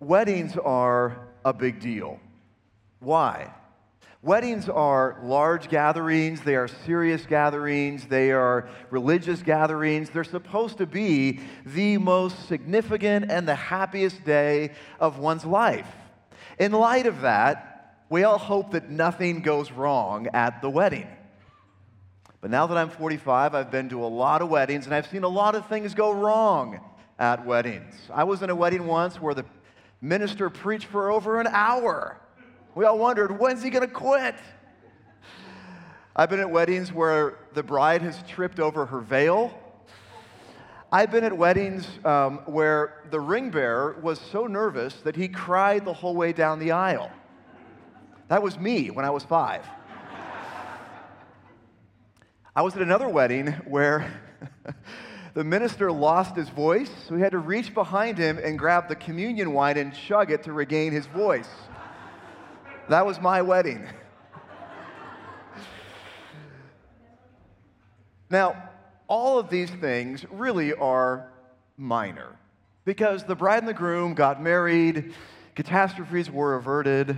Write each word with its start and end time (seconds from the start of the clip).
weddings 0.00 0.56
are 0.56 1.28
a 1.44 1.52
big 1.52 1.80
deal. 1.80 2.18
Why? 3.00 3.52
Weddings 4.22 4.70
are 4.70 5.18
large 5.22 5.68
gatherings, 5.68 6.40
they 6.40 6.56
are 6.56 6.66
serious 6.66 7.26
gatherings, 7.26 8.06
they 8.06 8.32
are 8.32 8.70
religious 8.88 9.42
gatherings. 9.42 10.08
They're 10.08 10.24
supposed 10.24 10.78
to 10.78 10.86
be 10.86 11.40
the 11.66 11.98
most 11.98 12.48
significant 12.48 13.30
and 13.30 13.46
the 13.46 13.54
happiest 13.54 14.24
day 14.24 14.70
of 14.98 15.18
one's 15.18 15.44
life. 15.44 15.88
In 16.58 16.72
light 16.72 17.04
of 17.04 17.20
that, 17.20 18.04
we 18.08 18.24
all 18.24 18.38
hope 18.38 18.70
that 18.70 18.88
nothing 18.88 19.42
goes 19.42 19.70
wrong 19.70 20.28
at 20.32 20.62
the 20.62 20.70
wedding. 20.70 21.08
But 22.40 22.50
now 22.50 22.66
that 22.66 22.78
I'm 22.78 22.90
45, 22.90 23.54
I've 23.54 23.70
been 23.70 23.90
to 23.90 24.02
a 24.02 24.06
lot 24.06 24.40
of 24.40 24.48
weddings 24.48 24.86
and 24.86 24.94
I've 24.94 25.06
seen 25.06 25.24
a 25.24 25.28
lot 25.28 25.54
of 25.54 25.66
things 25.66 25.92
go 25.94 26.12
wrong 26.12 26.80
at 27.18 27.44
weddings. 27.44 27.94
I 28.10 28.24
was 28.24 28.42
in 28.42 28.48
a 28.48 28.54
wedding 28.54 28.86
once 28.86 29.20
where 29.20 29.34
the 29.34 29.44
minister 30.04 30.50
preached 30.50 30.84
for 30.86 31.10
over 31.10 31.40
an 31.40 31.46
hour. 31.46 32.20
We 32.74 32.84
all 32.84 32.98
wondered, 32.98 33.38
when's 33.38 33.62
he 33.62 33.70
going 33.70 33.88
to 33.88 33.92
quit? 33.92 34.34
I've 36.14 36.28
been 36.28 36.40
at 36.40 36.50
weddings 36.50 36.92
where 36.92 37.38
the 37.54 37.62
bride 37.62 38.02
has 38.02 38.22
tripped 38.28 38.60
over 38.60 38.84
her 38.84 39.00
veil. 39.00 39.58
I've 40.92 41.10
been 41.10 41.24
at 41.24 41.36
weddings 41.36 41.88
um, 42.04 42.38
where 42.44 43.02
the 43.10 43.18
ring 43.18 43.50
bearer 43.50 43.96
was 44.02 44.20
so 44.20 44.46
nervous 44.46 44.94
that 45.04 45.16
he 45.16 45.26
cried 45.26 45.86
the 45.86 45.92
whole 45.94 46.14
way 46.14 46.32
down 46.32 46.58
the 46.58 46.72
aisle. 46.72 47.10
That 48.28 48.42
was 48.42 48.58
me 48.58 48.90
when 48.90 49.04
I 49.06 49.10
was 49.10 49.24
five. 49.24 49.66
I 52.54 52.62
was 52.62 52.76
at 52.76 52.82
another 52.82 53.08
wedding 53.08 53.48
where 53.66 54.20
the 55.34 55.42
minister 55.42 55.90
lost 55.90 56.36
his 56.36 56.48
voice, 56.48 56.90
so 57.08 57.16
he 57.16 57.20
had 57.20 57.32
to 57.32 57.38
reach 57.38 57.74
behind 57.74 58.16
him 58.16 58.38
and 58.38 58.56
grab 58.56 58.88
the 58.88 58.94
communion 58.94 59.52
wine 59.52 59.76
and 59.76 59.92
chug 59.92 60.30
it 60.30 60.44
to 60.44 60.52
regain 60.52 60.92
his 60.92 61.06
voice. 61.06 61.48
That 62.88 63.04
was 63.04 63.20
my 63.20 63.42
wedding. 63.42 63.84
now, 68.30 68.70
all 69.08 69.38
of 69.38 69.50
these 69.50 69.70
things 69.70 70.24
really 70.30 70.72
are 70.72 71.30
minor 71.76 72.36
because 72.84 73.24
the 73.24 73.34
bride 73.34 73.58
and 73.58 73.68
the 73.68 73.74
groom 73.74 74.14
got 74.14 74.40
married, 74.40 75.14
catastrophes 75.56 76.30
were 76.30 76.54
averted. 76.54 77.16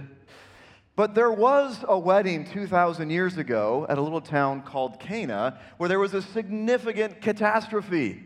But 0.96 1.14
there 1.14 1.30
was 1.30 1.84
a 1.86 1.98
wedding 1.98 2.46
2,000 2.46 3.10
years 3.10 3.36
ago 3.36 3.84
at 3.86 3.98
a 3.98 4.00
little 4.00 4.22
town 4.22 4.62
called 4.62 4.98
Cana 4.98 5.60
where 5.76 5.90
there 5.90 6.00
was 6.00 6.14
a 6.14 6.22
significant 6.22 7.20
catastrophe. 7.20 8.24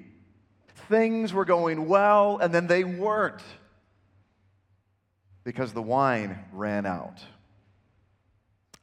Things 0.88 1.32
were 1.32 1.44
going 1.44 1.88
well, 1.88 2.38
and 2.38 2.54
then 2.54 2.68
they 2.68 2.84
weren't 2.84 3.42
because 5.42 5.72
the 5.72 5.82
wine 5.82 6.38
ran 6.52 6.86
out. 6.86 7.20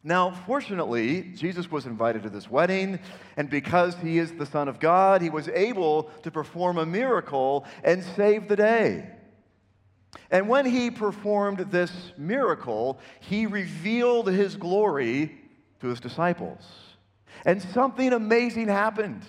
Now, 0.03 0.31
fortunately, 0.31 1.21
Jesus 1.35 1.71
was 1.71 1.85
invited 1.85 2.23
to 2.23 2.29
this 2.29 2.49
wedding, 2.49 2.99
and 3.37 3.49
because 3.49 3.95
he 3.95 4.19
is 4.19 4.33
the 4.33 4.45
Son 4.45 4.67
of 4.67 4.79
God, 4.79 5.21
he 5.21 5.29
was 5.29 5.47
able 5.49 6.03
to 6.23 6.31
perform 6.31 6.77
a 6.77 6.85
miracle 6.85 7.65
and 7.83 8.03
save 8.15 8.49
the 8.49 8.55
day. 8.57 9.09
And 10.31 10.49
when 10.49 10.65
he 10.65 10.91
performed 10.91 11.59
this 11.71 11.91
miracle, 12.17 12.99
he 13.19 13.45
revealed 13.45 14.27
his 14.27 14.55
glory 14.55 15.37
to 15.79 15.87
his 15.87 15.99
disciples. 15.99 16.61
And 17.45 17.61
something 17.61 18.13
amazing 18.13 18.67
happened. 18.67 19.25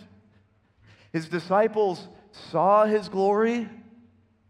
His 1.13 1.29
disciples 1.29 2.09
saw 2.33 2.85
his 2.85 3.09
glory, 3.09 3.69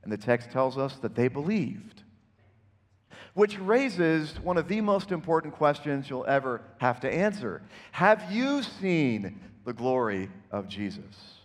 and 0.02 0.12
the 0.12 0.16
text 0.16 0.50
tells 0.50 0.78
us 0.78 0.96
that 0.98 1.14
they 1.14 1.28
believed. 1.28 2.02
Which 3.34 3.58
raises 3.58 4.40
one 4.40 4.56
of 4.56 4.68
the 4.68 4.80
most 4.80 5.12
important 5.12 5.54
questions 5.54 6.10
you'll 6.10 6.26
ever 6.26 6.62
have 6.78 7.00
to 7.00 7.12
answer 7.12 7.62
Have 7.92 8.32
you 8.32 8.62
seen 8.62 9.40
the 9.64 9.72
glory 9.72 10.30
of 10.50 10.68
Jesus? 10.68 11.38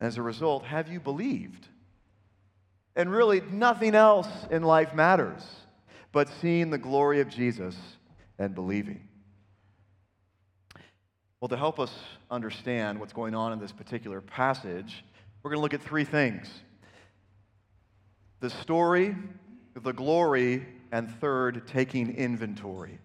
As 0.00 0.18
a 0.18 0.22
result, 0.22 0.64
have 0.64 0.88
you 0.88 1.00
believed? 1.00 1.68
And 2.96 3.10
really, 3.10 3.40
nothing 3.40 3.94
else 3.94 4.28
in 4.50 4.62
life 4.62 4.94
matters 4.94 5.42
but 6.14 6.28
seeing 6.40 6.70
the 6.70 6.78
glory 6.78 7.20
of 7.20 7.28
Jesus 7.28 7.74
and 8.38 8.54
believing. 8.54 9.08
Well, 11.40 11.48
to 11.48 11.56
help 11.56 11.80
us 11.80 11.92
understand 12.30 13.00
what's 13.00 13.12
going 13.12 13.34
on 13.34 13.52
in 13.52 13.58
this 13.58 13.72
particular 13.72 14.20
passage, 14.20 15.04
we're 15.42 15.50
going 15.50 15.58
to 15.58 15.62
look 15.62 15.74
at 15.74 15.82
three 15.82 16.04
things 16.04 16.48
the 18.40 18.48
story, 18.48 19.16
the 19.74 19.92
glory, 19.92 20.66
and 20.92 21.10
third, 21.20 21.66
taking 21.66 22.14
inventory. 22.14 22.98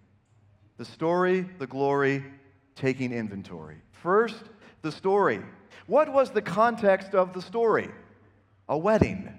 The 0.77 0.85
story, 0.85 1.41
the 1.57 1.67
glory, 1.67 2.23
taking 2.75 3.11
inventory. 3.11 3.77
First, 3.91 4.43
the 4.83 4.91
story. 4.91 5.41
What 5.87 6.13
was 6.13 6.29
the 6.29 6.41
context 6.43 7.15
of 7.15 7.33
the 7.33 7.41
story? 7.41 7.89
A 8.67 8.77
wedding. 8.77 9.33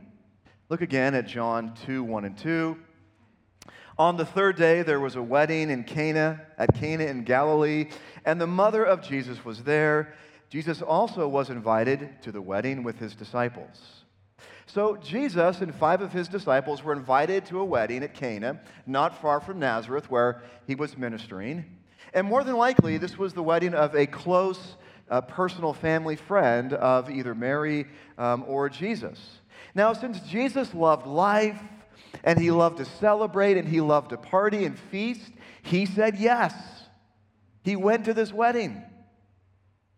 Look 0.71 0.83
again 0.83 1.17
at 1.17 1.27
John 1.27 1.75
2 1.85 2.05
1 2.05 2.25
and 2.25 2.39
2. 2.39 2.77
On 3.99 4.17
the 4.17 4.25
third 4.25 4.55
day, 4.55 4.83
there 4.83 5.01
was 5.01 5.17
a 5.17 5.23
wedding 5.23 5.69
in 5.69 5.83
Cana, 5.83 6.43
at 6.57 6.77
Cana 6.77 7.07
in 7.07 7.25
Galilee, 7.25 7.91
and 8.25 8.41
the 8.41 8.47
mother 8.47 8.85
of 8.85 9.03
Jesus 9.03 9.45
was 9.45 9.65
there. 9.65 10.15
Jesus 10.49 10.81
also 10.81 11.27
was 11.27 11.51
invited 11.51 12.23
to 12.23 12.31
the 12.31 12.41
wedding 12.41 12.85
with 12.85 13.01
his 13.01 13.17
disciples. 13.17 14.05
So, 14.67 14.97
Jesus 14.97 15.61
and 15.61 15.75
five 15.75 16.03
of 16.03 16.13
his 16.13 16.29
disciples 16.29 16.85
were 16.85 16.93
invited 16.93 17.47
to 17.47 17.59
a 17.59 17.65
wedding 17.65 18.05
at 18.05 18.15
Cana, 18.15 18.61
not 18.87 19.21
far 19.21 19.41
from 19.41 19.59
Nazareth, 19.59 20.09
where 20.09 20.41
he 20.69 20.77
was 20.77 20.97
ministering. 20.97 21.65
And 22.15 22.29
more 22.29 22.45
than 22.45 22.57
likely, 22.57 22.97
this 22.97 23.19
was 23.19 23.35
the 23.35 23.43
wedding 23.43 23.75
of 23.75 23.97
a 23.97 24.07
close 24.07 24.77
uh, 25.11 25.21
personal 25.21 25.75
family 25.75 26.17
friend 26.17 26.73
of 26.73 27.11
either 27.11 27.35
Mary 27.35 27.87
um, 28.17 28.45
or 28.47 28.69
Jesus. 28.69 29.19
Now, 29.75 29.93
since 29.93 30.21
Jesus 30.21 30.73
loved 30.73 31.07
life 31.07 31.61
and 32.25 32.39
he 32.39 32.51
loved 32.51 32.79
to 32.79 32.85
celebrate 32.85 33.57
and 33.57 33.69
he 33.69 33.81
loved 33.81 34.11
to 34.11 34.17
party 34.17 34.65
and 34.65 34.79
feast, 34.79 35.33
he 35.63 35.85
said 35.85 36.17
yes. 36.17 36.55
He 37.63 37.77
went 37.77 38.05
to 38.07 38.15
this 38.15 38.33
wedding. 38.33 38.83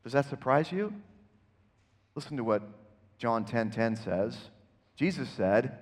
Does 0.03 0.12
that 0.12 0.28
surprise 0.28 0.73
you? 0.73 0.93
Listen 2.15 2.37
to 2.37 2.44
what 2.44 2.62
John 3.19 3.44
10:10 3.44 3.50
10, 3.50 3.71
10 3.71 3.97
says. 3.97 4.37
Jesus 4.97 5.29
said, 5.31 5.79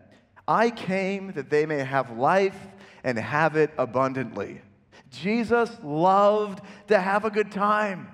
"I 0.47 0.71
came 0.71 1.33
that 1.33 1.51
they 1.51 1.67
may 1.67 1.83
have 1.83 2.17
life 2.17 2.69
and 3.03 3.19
have 3.19 3.57
it 3.57 3.71
abundantly." 3.79 4.61
Jesus 5.11 5.77
loved 5.83 6.61
to 6.89 7.01
have 7.01 7.25
a 7.25 7.31
good 7.31 7.51
time. 7.51 8.09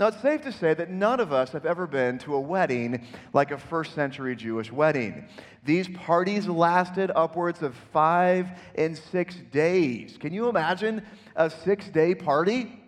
Now, 0.00 0.06
it's 0.06 0.22
safe 0.22 0.40
to 0.42 0.52
say 0.52 0.72
that 0.72 0.88
none 0.88 1.20
of 1.20 1.30
us 1.30 1.52
have 1.52 1.66
ever 1.66 1.86
been 1.86 2.16
to 2.20 2.34
a 2.34 2.40
wedding 2.40 3.06
like 3.34 3.50
a 3.50 3.58
first 3.58 3.94
century 3.94 4.34
Jewish 4.34 4.72
wedding. 4.72 5.28
These 5.62 5.88
parties 5.88 6.48
lasted 6.48 7.10
upwards 7.14 7.60
of 7.60 7.74
five 7.92 8.48
and 8.76 8.96
six 8.96 9.36
days. 9.52 10.16
Can 10.18 10.32
you 10.32 10.48
imagine 10.48 11.02
a 11.36 11.50
six 11.50 11.90
day 11.90 12.14
party? 12.14 12.80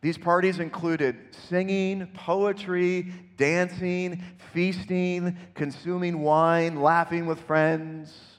These 0.00 0.16
parties 0.16 0.58
included 0.58 1.16
singing, 1.50 2.06
poetry, 2.14 3.12
dancing, 3.36 4.22
feasting, 4.54 5.36
consuming 5.54 6.22
wine, 6.22 6.80
laughing 6.80 7.26
with 7.26 7.40
friends. 7.40 8.38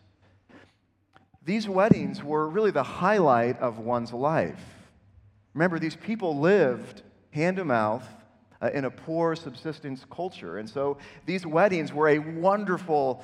These 1.45 1.69
weddings 1.69 2.23
were 2.23 2.49
really 2.49 2.71
the 2.71 2.81
highlight 2.81 3.59
of 3.59 3.77
one's 3.77 4.13
life. 4.13 4.63
Remember, 5.53 5.77
these 5.77 5.95
people 5.95 6.39
lived 6.39 7.03
hand 7.35 7.57
to 7.57 7.65
mouth 7.65 8.07
uh, 8.61 8.69
in 8.73 8.85
a 8.85 8.89
poor 8.89 9.35
subsistence 9.35 10.05
culture. 10.09 10.57
And 10.57 10.69
so 10.69 10.97
these 11.25 11.45
weddings 11.45 11.91
were 11.91 12.07
a 12.07 12.19
wonderful 12.19 13.23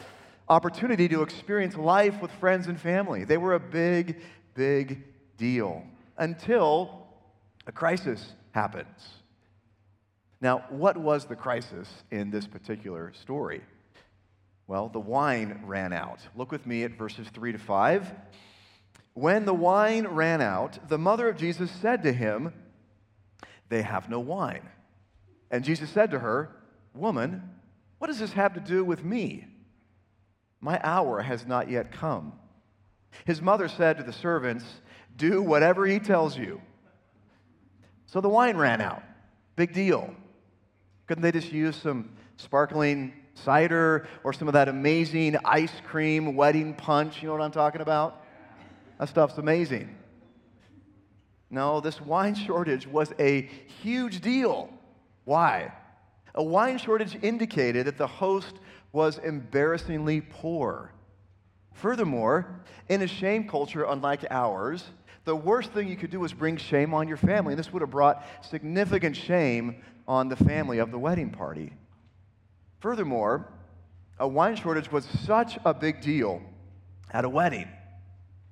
opportunity 0.50 1.08
to 1.08 1.22
experience 1.22 1.78
life 1.78 2.22
with 2.22 2.30
friends 2.31 2.68
and 2.68 2.80
family. 2.80 3.24
They 3.24 3.38
were 3.38 3.54
a 3.54 3.60
big, 3.60 4.22
big 4.54 5.04
deal 5.38 5.84
until 6.18 7.08
a 7.66 7.72
crisis 7.72 8.34
happens. 8.52 9.08
Now, 10.42 10.66
what 10.69 10.98
was 10.98 11.25
the 11.25 11.38
crisis 11.38 11.88
in 12.12 12.31
this 12.31 12.48
particular 12.48 13.13
story? 13.13 13.62
Well, 14.68 14.90
the 14.90 15.00
wine 15.00 15.62
ran 15.66 15.94
out. 15.94 16.19
Look 16.36 16.52
with 16.52 16.66
me 16.66 16.84
at 16.84 16.98
verses 16.98 17.28
3 17.34 17.54
to 17.54 17.58
5. 17.58 18.12
When 19.13 19.46
the 19.46 19.54
wine 19.54 20.08
ran 20.08 20.42
out, 20.42 20.90
the 20.90 20.98
mother 20.98 21.30
of 21.30 21.38
Jesus 21.38 21.72
said 21.72 22.04
to 22.04 22.12
him, 22.12 22.54
they 23.72 23.82
have 23.82 24.10
no 24.10 24.20
wine. 24.20 24.70
And 25.50 25.64
Jesus 25.64 25.90
said 25.90 26.12
to 26.12 26.20
her, 26.20 26.50
Woman, 26.94 27.42
what 27.98 28.08
does 28.08 28.20
this 28.20 28.34
have 28.34 28.54
to 28.54 28.60
do 28.60 28.84
with 28.84 29.04
me? 29.04 29.48
My 30.60 30.80
hour 30.84 31.22
has 31.22 31.48
not 31.48 31.72
yet 31.72 31.92
come. 31.92 32.34
His 33.26 33.42
mother 33.42 33.68
said 33.68 33.98
to 33.98 34.04
the 34.04 34.14
servants, 34.14 34.66
Do 35.16 35.42
whatever 35.42 35.86
he 35.88 36.00
tells 36.00 36.38
you. 36.38 36.62
So 38.06 38.20
the 38.22 38.30
wine 38.30 38.58
ran 38.58 38.82
out. 38.82 39.04
Big 39.56 39.74
deal. 39.74 40.14
Couldn't 41.08 41.24
they 41.24 41.32
just 41.32 41.52
use 41.52 41.76
some 41.76 42.12
sparkling 42.36 43.14
cider 43.36 44.08
or 44.24 44.34
some 44.34 44.48
of 44.50 44.54
that 44.54 44.68
amazing 44.68 45.38
ice 45.46 45.74
cream 45.88 46.36
wedding 46.36 46.74
punch. 46.74 47.22
You 47.22 47.28
know 47.28 47.34
what 47.34 47.42
I'm 47.42 47.52
talking 47.52 47.82
about? 47.82 48.22
That 49.00 49.10
stuff's 49.10 49.38
amazing. 49.38 49.96
No, 51.51 51.81
this 51.81 52.00
wine 52.00 52.33
shortage 52.33 52.88
was 52.88 53.13
a 53.19 53.42
huge 53.83 54.21
deal. 54.21 54.69
Why? 55.25 55.74
A 56.33 56.42
wine 56.42 56.77
shortage 56.77 57.18
indicated 57.21 57.88
that 57.88 57.98
the 57.98 58.07
host 58.07 58.56
was 58.94 59.18
embarrassingly 59.18 60.21
poor. 60.21 60.94
Furthermore, 61.74 62.62
in 62.88 63.01
a 63.01 63.07
shame 63.07 63.50
culture 63.50 63.83
unlike 63.83 64.25
ours, 64.31 64.86
the 65.25 65.36
worst 65.36 65.71
thing 65.74 65.89
you 65.89 65.98
could 65.98 66.09
do 66.09 66.21
was 66.21 66.31
bring 66.31 66.56
shame 66.56 66.94
on 66.94 67.09
your 67.09 67.18
family. 67.18 67.53
And 67.53 67.59
this 67.59 67.74
would 67.74 67.81
have 67.81 67.92
brought 67.92 68.25
significant 68.50 69.18
shame 69.18 69.83
on 70.07 70.30
the 70.30 70.38
family 70.38 70.80
of 70.80 70.89
the 70.89 70.98
wedding 70.98 71.31
party. 71.31 71.74
Furthermore, 72.80 73.51
a 74.19 74.27
wine 74.27 74.56
shortage 74.56 74.89
was 74.89 75.06
such 75.25 75.59
a 75.65 75.74
big 75.74 76.00
deal 76.00 76.42
at 77.12 77.25
a 77.25 77.30
wedding 77.30 77.68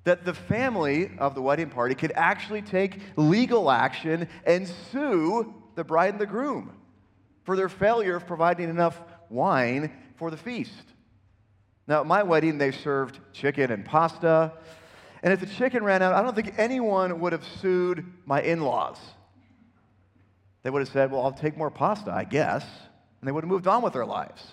that 0.04 0.24
the 0.24 0.34
family 0.34 1.10
of 1.18 1.34
the 1.34 1.42
wedding 1.42 1.70
party 1.70 1.94
could 1.94 2.12
actually 2.14 2.62
take 2.62 2.98
legal 3.16 3.70
action 3.70 4.28
and 4.46 4.66
sue 4.90 5.54
the 5.74 5.84
bride 5.84 6.12
and 6.12 6.20
the 6.20 6.26
groom 6.26 6.72
for 7.44 7.56
their 7.56 7.68
failure 7.68 8.16
of 8.16 8.26
providing 8.26 8.68
enough 8.68 9.00
wine 9.28 9.92
for 10.16 10.30
the 10.30 10.36
feast. 10.36 10.84
Now, 11.86 12.00
at 12.00 12.06
my 12.06 12.22
wedding, 12.22 12.58
they 12.58 12.70
served 12.70 13.18
chicken 13.32 13.72
and 13.72 13.84
pasta. 13.84 14.52
And 15.22 15.32
if 15.32 15.40
the 15.40 15.46
chicken 15.46 15.82
ran 15.82 16.02
out, 16.02 16.14
I 16.14 16.22
don't 16.22 16.34
think 16.34 16.54
anyone 16.56 17.20
would 17.20 17.32
have 17.32 17.44
sued 17.60 18.06
my 18.24 18.40
in 18.42 18.60
laws. 18.60 18.98
They 20.62 20.70
would 20.70 20.80
have 20.80 20.88
said, 20.88 21.10
Well, 21.10 21.22
I'll 21.22 21.32
take 21.32 21.56
more 21.56 21.70
pasta, 21.70 22.12
I 22.12 22.24
guess. 22.24 22.64
And 23.20 23.28
they 23.28 23.32
would 23.32 23.44
have 23.44 23.50
moved 23.50 23.66
on 23.66 23.82
with 23.82 23.92
their 23.92 24.06
lives. 24.06 24.46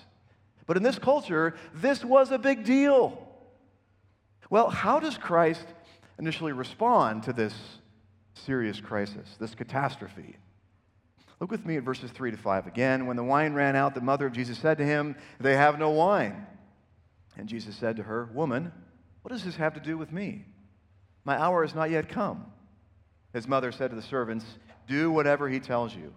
But 0.65 0.77
in 0.77 0.83
this 0.83 0.99
culture, 0.99 1.55
this 1.73 2.03
was 2.03 2.31
a 2.31 2.37
big 2.37 2.65
deal. 2.65 3.26
Well, 4.49 4.69
how 4.69 4.99
does 4.99 5.17
Christ 5.17 5.65
initially 6.19 6.53
respond 6.53 7.23
to 7.23 7.33
this 7.33 7.53
serious 8.33 8.79
crisis, 8.79 9.35
this 9.39 9.55
catastrophe? 9.55 10.37
Look 11.39 11.51
with 11.51 11.65
me 11.65 11.77
at 11.77 11.83
verses 11.83 12.11
3 12.11 12.31
to 12.31 12.37
5 12.37 12.65
again. 12.65 13.05
When 13.05 13.17
the 13.17 13.23
wine 13.23 13.53
ran 13.53 13.75
out, 13.75 13.93
the 13.93 14.01
mother 14.01 14.25
of 14.25 14.33
Jesus 14.33 14.57
said 14.57 14.77
to 14.79 14.85
him, 14.85 15.15
They 15.39 15.55
have 15.55 15.77
no 15.77 15.91
wine. 15.91 16.47
And 17.37 17.47
Jesus 17.47 17.75
said 17.75 17.97
to 17.97 18.03
her, 18.03 18.29
Woman, 18.33 18.71
what 19.21 19.31
does 19.31 19.43
this 19.43 19.57
have 19.57 19.75
to 19.75 19.79
do 19.79 19.97
with 19.97 20.11
me? 20.11 20.45
My 21.25 21.39
hour 21.39 21.63
has 21.63 21.75
not 21.75 21.91
yet 21.91 22.09
come. 22.09 22.45
His 23.33 23.47
mother 23.47 23.71
said 23.71 23.91
to 23.91 23.95
the 23.95 24.01
servants, 24.01 24.45
Do 24.87 25.11
whatever 25.11 25.47
he 25.47 25.59
tells 25.59 25.93
you. 25.93 26.13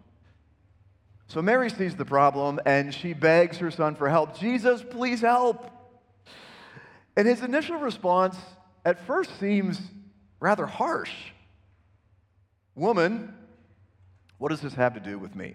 So 1.26 1.42
Mary 1.42 1.70
sees 1.70 1.94
the 1.94 2.04
problem 2.04 2.58
and 2.64 2.94
she 2.94 3.12
begs 3.12 3.58
her 3.58 3.70
son 3.70 3.94
for 3.94 4.08
help. 4.08 4.38
Jesus, 4.38 4.82
please 4.82 5.20
help. 5.20 5.70
And 7.16 7.26
his 7.26 7.42
initial 7.42 7.76
response 7.76 8.36
at 8.84 9.06
first 9.06 9.38
seems 9.38 9.80
rather 10.38 10.66
harsh. 10.66 11.12
Woman, 12.74 13.34
what 14.38 14.48
does 14.48 14.60
this 14.60 14.74
have 14.74 14.94
to 14.94 15.00
do 15.00 15.18
with 15.18 15.34
me? 15.34 15.54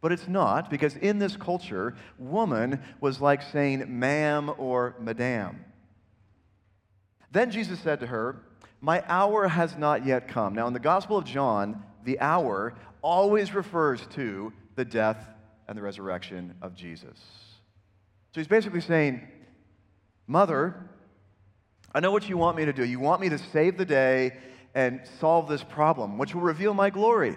But 0.00 0.12
it's 0.12 0.26
not, 0.26 0.70
because 0.70 0.96
in 0.96 1.18
this 1.18 1.36
culture, 1.36 1.94
woman 2.18 2.82
was 3.00 3.20
like 3.20 3.42
saying 3.42 3.84
ma'am 3.86 4.50
or 4.56 4.96
madam. 4.98 5.64
Then 7.30 7.50
Jesus 7.50 7.78
said 7.80 8.00
to 8.00 8.06
her, 8.06 8.40
My 8.80 9.04
hour 9.06 9.46
has 9.46 9.76
not 9.76 10.06
yet 10.06 10.26
come. 10.26 10.54
Now, 10.54 10.66
in 10.66 10.72
the 10.72 10.80
Gospel 10.80 11.18
of 11.18 11.24
John, 11.24 11.82
the 12.04 12.18
hour 12.18 12.74
always 13.02 13.54
refers 13.54 14.06
to 14.14 14.52
the 14.74 14.84
death 14.84 15.28
and 15.68 15.76
the 15.76 15.82
resurrection 15.82 16.54
of 16.62 16.74
Jesus. 16.74 17.18
So 18.34 18.40
he's 18.40 18.48
basically 18.48 18.80
saying, 18.80 19.28
Mother, 20.30 20.76
I 21.92 21.98
know 21.98 22.12
what 22.12 22.28
you 22.28 22.36
want 22.36 22.56
me 22.56 22.64
to 22.64 22.72
do. 22.72 22.84
You 22.84 23.00
want 23.00 23.20
me 23.20 23.30
to 23.30 23.38
save 23.38 23.76
the 23.76 23.84
day 23.84 24.36
and 24.76 25.00
solve 25.18 25.48
this 25.48 25.64
problem, 25.64 26.18
which 26.18 26.36
will 26.36 26.42
reveal 26.42 26.72
my 26.72 26.88
glory. 26.88 27.36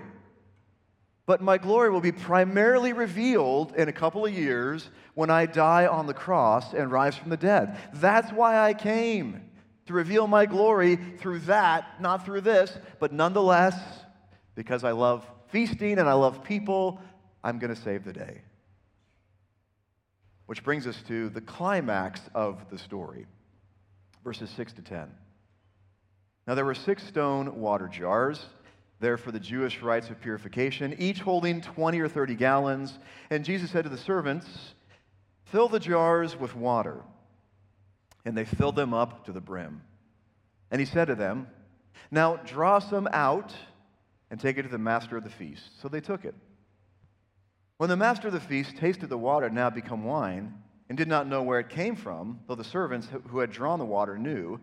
But 1.26 1.42
my 1.42 1.58
glory 1.58 1.90
will 1.90 2.02
be 2.02 2.12
primarily 2.12 2.94
revealed 2.94 3.74
in 3.76 3.90
a 3.90 3.92
couple 3.92 4.28
of 4.28 4.32
years 4.32 4.92
when 5.16 5.32
I 5.32 5.48
die 5.48 5.88
on 5.88 6.06
the 6.06 6.14
cross 6.14 6.76
and 6.76 6.92
rise 6.92 7.16
from 7.16 7.32
the 7.32 7.38
dead. 7.38 7.80
That's 7.96 8.32
why 8.32 8.60
I 8.60 8.76
came, 8.76 9.42
to 9.88 9.94
reveal 9.94 10.28
my 10.28 10.46
glory 10.46 11.00
through 11.18 11.40
that, 11.40 12.00
not 12.00 12.24
through 12.24 12.42
this, 12.42 12.78
but 13.00 13.12
nonetheless, 13.12 13.76
because 14.54 14.84
I 14.84 14.92
love 14.92 15.26
feasting 15.48 15.98
and 15.98 16.08
I 16.08 16.14
love 16.14 16.44
people, 16.44 17.02
I'm 17.44 17.58
going 17.58 17.74
to 17.74 17.82
save 17.82 18.06
the 18.06 18.14
day. 18.14 18.42
Which 20.46 20.64
brings 20.64 20.88
us 20.88 21.02
to 21.08 21.30
the 21.30 21.42
climax 21.42 22.22
of 22.36 22.70
the 22.70 22.78
story, 22.78 23.26
verses 24.24 24.50
6 24.52 24.74
to 24.74 24.82
10. 24.82 25.10
Now, 26.46 26.56
there 26.56 26.66
were 26.66 26.76
six 26.76 27.04
stone 27.08 27.60
water 27.60 27.88
jars 27.88 28.46
there 29.00 29.18
for 29.18 29.32
the 29.32 29.40
Jewish 29.40 29.82
rites 29.82 30.10
of 30.10 30.22
purification, 30.22 30.96
each 30.98 31.20
holding 31.20 31.62
20 31.62 32.00
or 32.00 32.08
30 32.08 32.36
gallons. 32.36 33.00
And 33.30 33.44
Jesus 33.44 33.70
said 33.72 33.84
to 33.84 33.90
the 33.90 33.98
servants, 33.98 34.48
Fill 35.46 35.68
the 35.68 35.80
jars 35.80 36.38
with 36.38 36.56
water. 36.56 37.02
And 38.26 38.38
they 38.38 38.46
filled 38.46 38.78
them 38.78 38.94
up 38.94 39.26
to 39.26 39.34
the 39.34 39.42
brim. 39.42 39.82
And 40.72 40.80
he 40.80 40.86
said 40.86 41.06
to 41.06 41.16
them, 41.16 41.48
Now 42.12 42.38
draw 42.38 42.80
some 42.80 43.08
out 43.12 43.54
and 44.32 44.40
take 44.40 44.58
it 44.58 44.64
to 44.64 44.70
the 44.70 44.78
master 44.78 45.18
of 45.18 45.24
the 45.24 45.30
feast. 45.30 45.82
So 45.82 45.90
they 45.90 46.02
took 46.02 46.24
it. 46.26 46.34
When 47.84 47.90
the 47.90 47.98
master 47.98 48.30
of 48.30 48.34
the 48.34 48.40
feast 48.40 48.78
tasted 48.78 49.10
the 49.10 49.18
water 49.18 49.50
now 49.50 49.70
become 49.70 50.06
wine, 50.06 50.54
and 50.88 50.98
did 50.98 51.10
not 51.10 51.28
know 51.28 51.44
where 51.44 51.60
it 51.60 51.68
came 51.68 51.98
from, 51.98 52.40
though 52.48 52.56
the 52.56 52.64
servants 52.64 53.10
who 53.28 53.40
had 53.40 53.52
drawn 53.52 53.78
the 53.78 53.84
water 53.84 54.18
knew, 54.18 54.62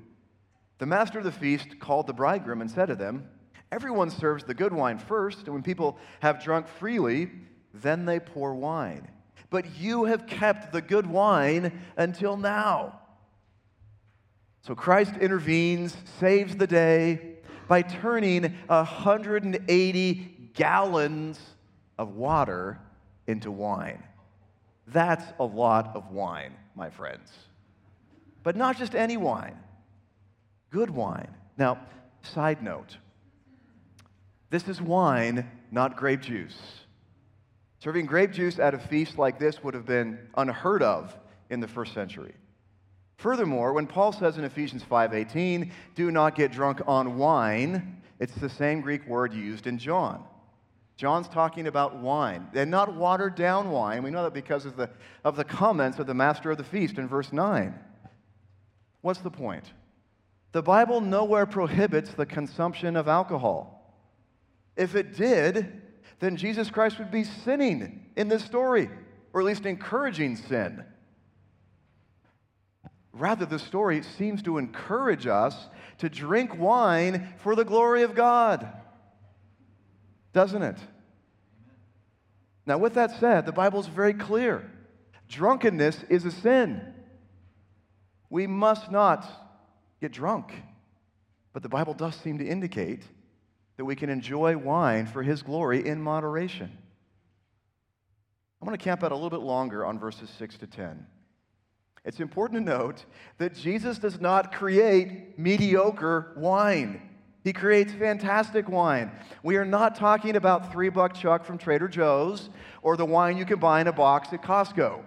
the 0.79 0.87
master 0.87 1.19
of 1.19 1.25
the 1.25 1.31
feast 1.31 1.79
called 1.81 2.07
the 2.07 2.15
bridegroom 2.15 2.63
and 2.63 2.71
said 2.71 2.87
to 2.87 2.95
them, 2.95 3.29
Everyone 3.71 4.09
serves 4.09 4.45
the 4.45 4.55
good 4.55 4.73
wine 4.73 4.97
first, 4.97 5.41
and 5.41 5.53
when 5.53 5.63
people 5.63 5.99
have 6.21 6.43
drunk 6.43 6.67
freely, 6.67 7.31
then 7.75 8.07
they 8.07 8.21
pour 8.21 8.55
wine. 8.55 9.07
But 9.51 9.77
you 9.77 10.05
have 10.05 10.27
kept 10.27 10.73
the 10.73 10.81
good 10.81 11.07
wine 11.07 11.79
until 11.99 12.39
now. 12.39 13.01
So 14.63 14.75
Christ 14.75 15.19
intervenes, 15.21 15.95
saves 16.19 16.57
the 16.57 16.67
day 16.67 17.35
by 17.69 17.83
turning 17.83 18.45
180 18.69 20.15
gallons 20.55 21.39
of 21.99 22.15
water 22.15 22.81
into 23.31 23.51
wine. 23.51 24.03
That's 24.87 25.25
a 25.39 25.45
lot 25.45 25.95
of 25.95 26.11
wine, 26.11 26.53
my 26.75 26.91
friends. 26.91 27.31
But 28.43 28.57
not 28.57 28.77
just 28.77 28.95
any 28.95 29.17
wine, 29.17 29.57
good 30.71 30.91
wine. 30.91 31.35
Now, 31.57 31.79
side 32.23 32.63
note 32.63 32.97
this 34.51 34.67
is 34.67 34.83
wine, 34.83 35.49
not 35.71 35.97
grape 35.97 36.23
juice. 36.23 36.59
Serving 37.79 38.07
grape 38.07 38.33
juice 38.33 38.59
at 38.59 38.75
a 38.75 38.79
feast 38.79 39.17
like 39.17 39.39
this 39.39 39.63
would 39.63 39.75
have 39.75 39.87
been 39.87 40.19
unheard 40.37 40.83
of 40.83 41.17
in 41.51 41.61
the 41.61 41.69
first 41.69 41.95
century. 41.95 42.35
Furthermore, 43.17 43.73
when 43.73 43.87
Paul 43.87 44.13
says 44.13 44.39
in 44.39 44.45
Ephesians 44.45 44.83
5:18, 44.83 45.71
"Do 45.95 46.11
not 46.11 46.35
get 46.35 46.51
drunk 46.51 46.81
on 46.87 47.17
wine," 47.17 48.03
it's 48.19 48.35
the 48.35 48.49
same 48.49 48.81
Greek 48.81 49.07
word 49.07 49.33
used 49.33 49.67
in 49.67 49.79
John. 49.79 50.25
John's 51.01 51.29
talking 51.29 51.67
about 51.67 51.97
wine, 51.97 52.47
and 52.53 52.71
not 52.71 52.95
watered 52.95 53.35
down 53.35 53.71
wine. 53.71 54.03
We 54.03 54.11
know 54.11 54.25
that 54.25 54.35
because 54.35 54.67
of 54.67 54.77
the, 54.77 54.91
of 55.25 55.35
the 55.35 55.45
comments 55.45 55.99
of 55.99 56.07
the 56.07 56.13
master 56.13 56.51
of 56.51 56.59
the 56.59 56.63
feast 56.63 56.99
in 56.99 57.09
verse 57.09 57.33
9. 57.33 57.75
What's 59.01 59.21
the 59.21 59.31
point? 59.31 59.65
The 60.53 60.61
Bible 60.61 61.01
nowhere 61.01 61.47
prohibits 61.47 62.13
the 62.13 62.27
consumption 62.27 62.97
of 62.97 63.09
alcohol. 63.09 63.97
If 64.77 64.95
it 64.95 65.17
did, 65.17 65.81
then 66.19 66.37
Jesus 66.37 66.69
Christ 66.69 66.99
would 66.99 67.11
be 67.11 67.25
sinning 67.25 68.05
in 68.15 68.29
this 68.29 68.45
story, 68.45 68.91
or 69.33 69.41
at 69.41 69.47
least 69.47 69.65
encouraging 69.65 70.37
sin. 70.37 70.85
Rather, 73.15 73.47
the 73.47 73.59
story 73.59 74.03
seems 74.03 74.43
to 74.43 74.59
encourage 74.59 75.27
us 75.27 75.69
to 75.97 76.11
drink 76.11 76.59
wine 76.59 77.33
for 77.39 77.57
the 77.57 77.65
glory 77.65 78.03
of 78.03 78.15
God. 78.15 78.71
Doesn't 80.33 80.63
it? 80.63 80.79
Now, 82.67 82.79
with 82.79 82.95
that 82.95 83.19
said, 83.19 83.47
the 83.47 83.53
Bible 83.53 83.81
is 83.81 83.87
very 83.87 84.15
clear 84.15 84.71
drunkenness 85.29 86.05
is 86.09 86.25
a 86.25 86.31
sin. 86.31 86.81
We 88.29 88.47
must 88.47 88.91
not 88.91 89.27
get 90.01 90.13
drunk. 90.13 90.53
But 91.53 91.63
the 91.63 91.69
Bible 91.69 91.95
does 91.95 92.15
seem 92.17 92.39
to 92.39 92.47
indicate 92.47 93.03
that 93.77 93.85
we 93.85 93.97
can 93.97 94.11
enjoy 94.11 94.57
wine 94.57 95.07
for 95.07 95.23
his 95.23 95.43
glory 95.43 95.87
in 95.87 96.03
moderation. 96.03 96.71
I'm 98.61 98.67
going 98.67 98.77
to 98.77 98.85
camp 98.85 99.03
out 99.03 99.11
a 99.11 99.15
little 99.15 99.31
bit 99.31 99.41
longer 99.41 99.87
on 99.87 99.99
verses 99.99 100.31
6 100.39 100.59
to 100.59 100.67
10. 100.67 101.07
It's 102.05 102.21
important 102.21 102.61
to 102.61 102.73
note 102.73 103.05
that 103.39 103.55
Jesus 103.55 103.99
does 103.99 104.21
not 104.21 104.53
create 104.53 105.39
mediocre 105.39 106.35
wine. 106.37 107.10
He 107.43 107.53
creates 107.53 107.93
fantastic 107.93 108.69
wine. 108.69 109.11
We 109.43 109.57
are 109.57 109.65
not 109.65 109.95
talking 109.95 110.37
about 110.37 110.73
three 110.73 110.91
buck 110.91 111.15
chuck 111.15 111.45
from 111.45 111.57
Trader 111.57 111.89
Joe's 111.89 112.51
or 112.83 112.97
the 112.97 113.07
wine 113.07 113.39
you 113.39 113.47
can 113.47 113.59
buy 113.59 113.81
in 113.81 113.87
a 113.87 113.93
box 113.93 114.33
at 114.33 114.43
Costco. 114.43 115.03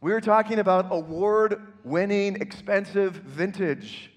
We're 0.00 0.20
talking 0.20 0.58
about 0.58 0.88
award 0.90 1.60
winning, 1.84 2.36
expensive 2.36 3.14
vintage. 3.14 4.12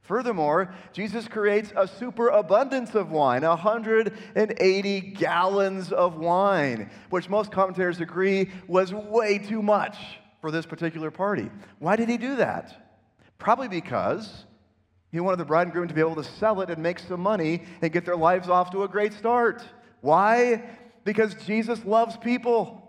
Furthermore, 0.00 0.74
Jesus 0.94 1.28
creates 1.28 1.70
a 1.76 1.86
superabundance 1.86 2.94
of 2.94 3.10
wine, 3.10 3.42
180 3.42 5.00
gallons 5.00 5.92
of 5.92 6.16
wine, 6.16 6.90
which 7.10 7.28
most 7.28 7.52
commentators 7.52 8.00
agree 8.00 8.50
was 8.66 8.94
way 8.94 9.36
too 9.36 9.60
much 9.60 9.98
for 10.40 10.50
this 10.50 10.64
particular 10.64 11.10
party. 11.10 11.50
Why 11.78 11.96
did 11.96 12.08
he 12.08 12.16
do 12.16 12.36
that? 12.36 12.94
Probably 13.36 13.68
because 13.68 14.46
he 15.10 15.20
wanted 15.20 15.38
the 15.38 15.44
bride 15.44 15.62
and 15.62 15.72
groom 15.72 15.88
to 15.88 15.94
be 15.94 16.00
able 16.00 16.16
to 16.16 16.24
sell 16.24 16.60
it 16.60 16.70
and 16.70 16.82
make 16.82 16.98
some 16.98 17.20
money 17.20 17.62
and 17.80 17.92
get 17.92 18.04
their 18.04 18.16
lives 18.16 18.48
off 18.48 18.70
to 18.72 18.82
a 18.82 18.88
great 18.88 19.14
start. 19.14 19.62
Why? 20.00 20.62
Because 21.04 21.34
Jesus 21.46 21.84
loves 21.84 22.16
people. 22.16 22.84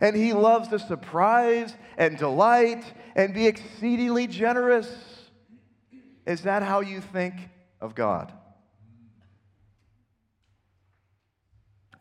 And 0.00 0.14
he 0.14 0.32
loves 0.32 0.68
to 0.68 0.78
surprise 0.78 1.74
and 1.96 2.18
delight 2.18 2.84
and 3.14 3.32
be 3.32 3.46
exceedingly 3.46 4.26
generous. 4.26 4.88
Is 6.26 6.42
that 6.42 6.62
how 6.62 6.80
you 6.80 7.00
think 7.00 7.34
of 7.80 7.94
God? 7.94 8.32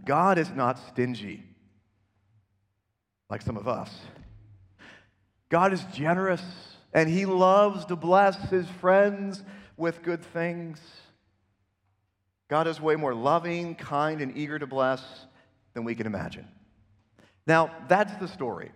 God 0.04 0.38
is 0.38 0.50
not 0.52 0.80
stingy 0.90 1.44
like 3.30 3.42
some 3.42 3.58
of 3.58 3.68
us. 3.68 3.92
God 5.50 5.72
is 5.72 5.84
generous 5.94 6.44
and 6.96 7.10
he 7.10 7.26
loves 7.26 7.84
to 7.86 7.96
bless 7.98 8.38
his 8.50 8.66
friends 8.80 9.44
with 9.76 10.02
good 10.02 10.24
things. 10.24 10.80
God 12.48 12.68
is 12.68 12.80
way 12.80 12.96
more 12.96 13.14
loving, 13.14 13.76
kind, 13.76 14.22
and 14.22 14.36
eager 14.38 14.58
to 14.58 14.66
bless 14.66 15.04
than 15.74 15.84
we 15.84 15.94
can 15.94 16.08
imagine. 16.08 16.48
Now, 17.46 17.70
that's 17.90 18.16
the 18.16 18.30
story. 18.30 18.72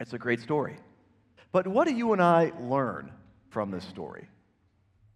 It's 0.00 0.14
a 0.14 0.18
great 0.18 0.40
story. 0.40 0.76
But 1.52 1.68
what 1.68 1.86
do 1.86 1.94
you 1.94 2.14
and 2.14 2.22
I 2.22 2.52
learn 2.58 3.12
from 3.50 3.70
this 3.70 3.84
story? 3.84 4.26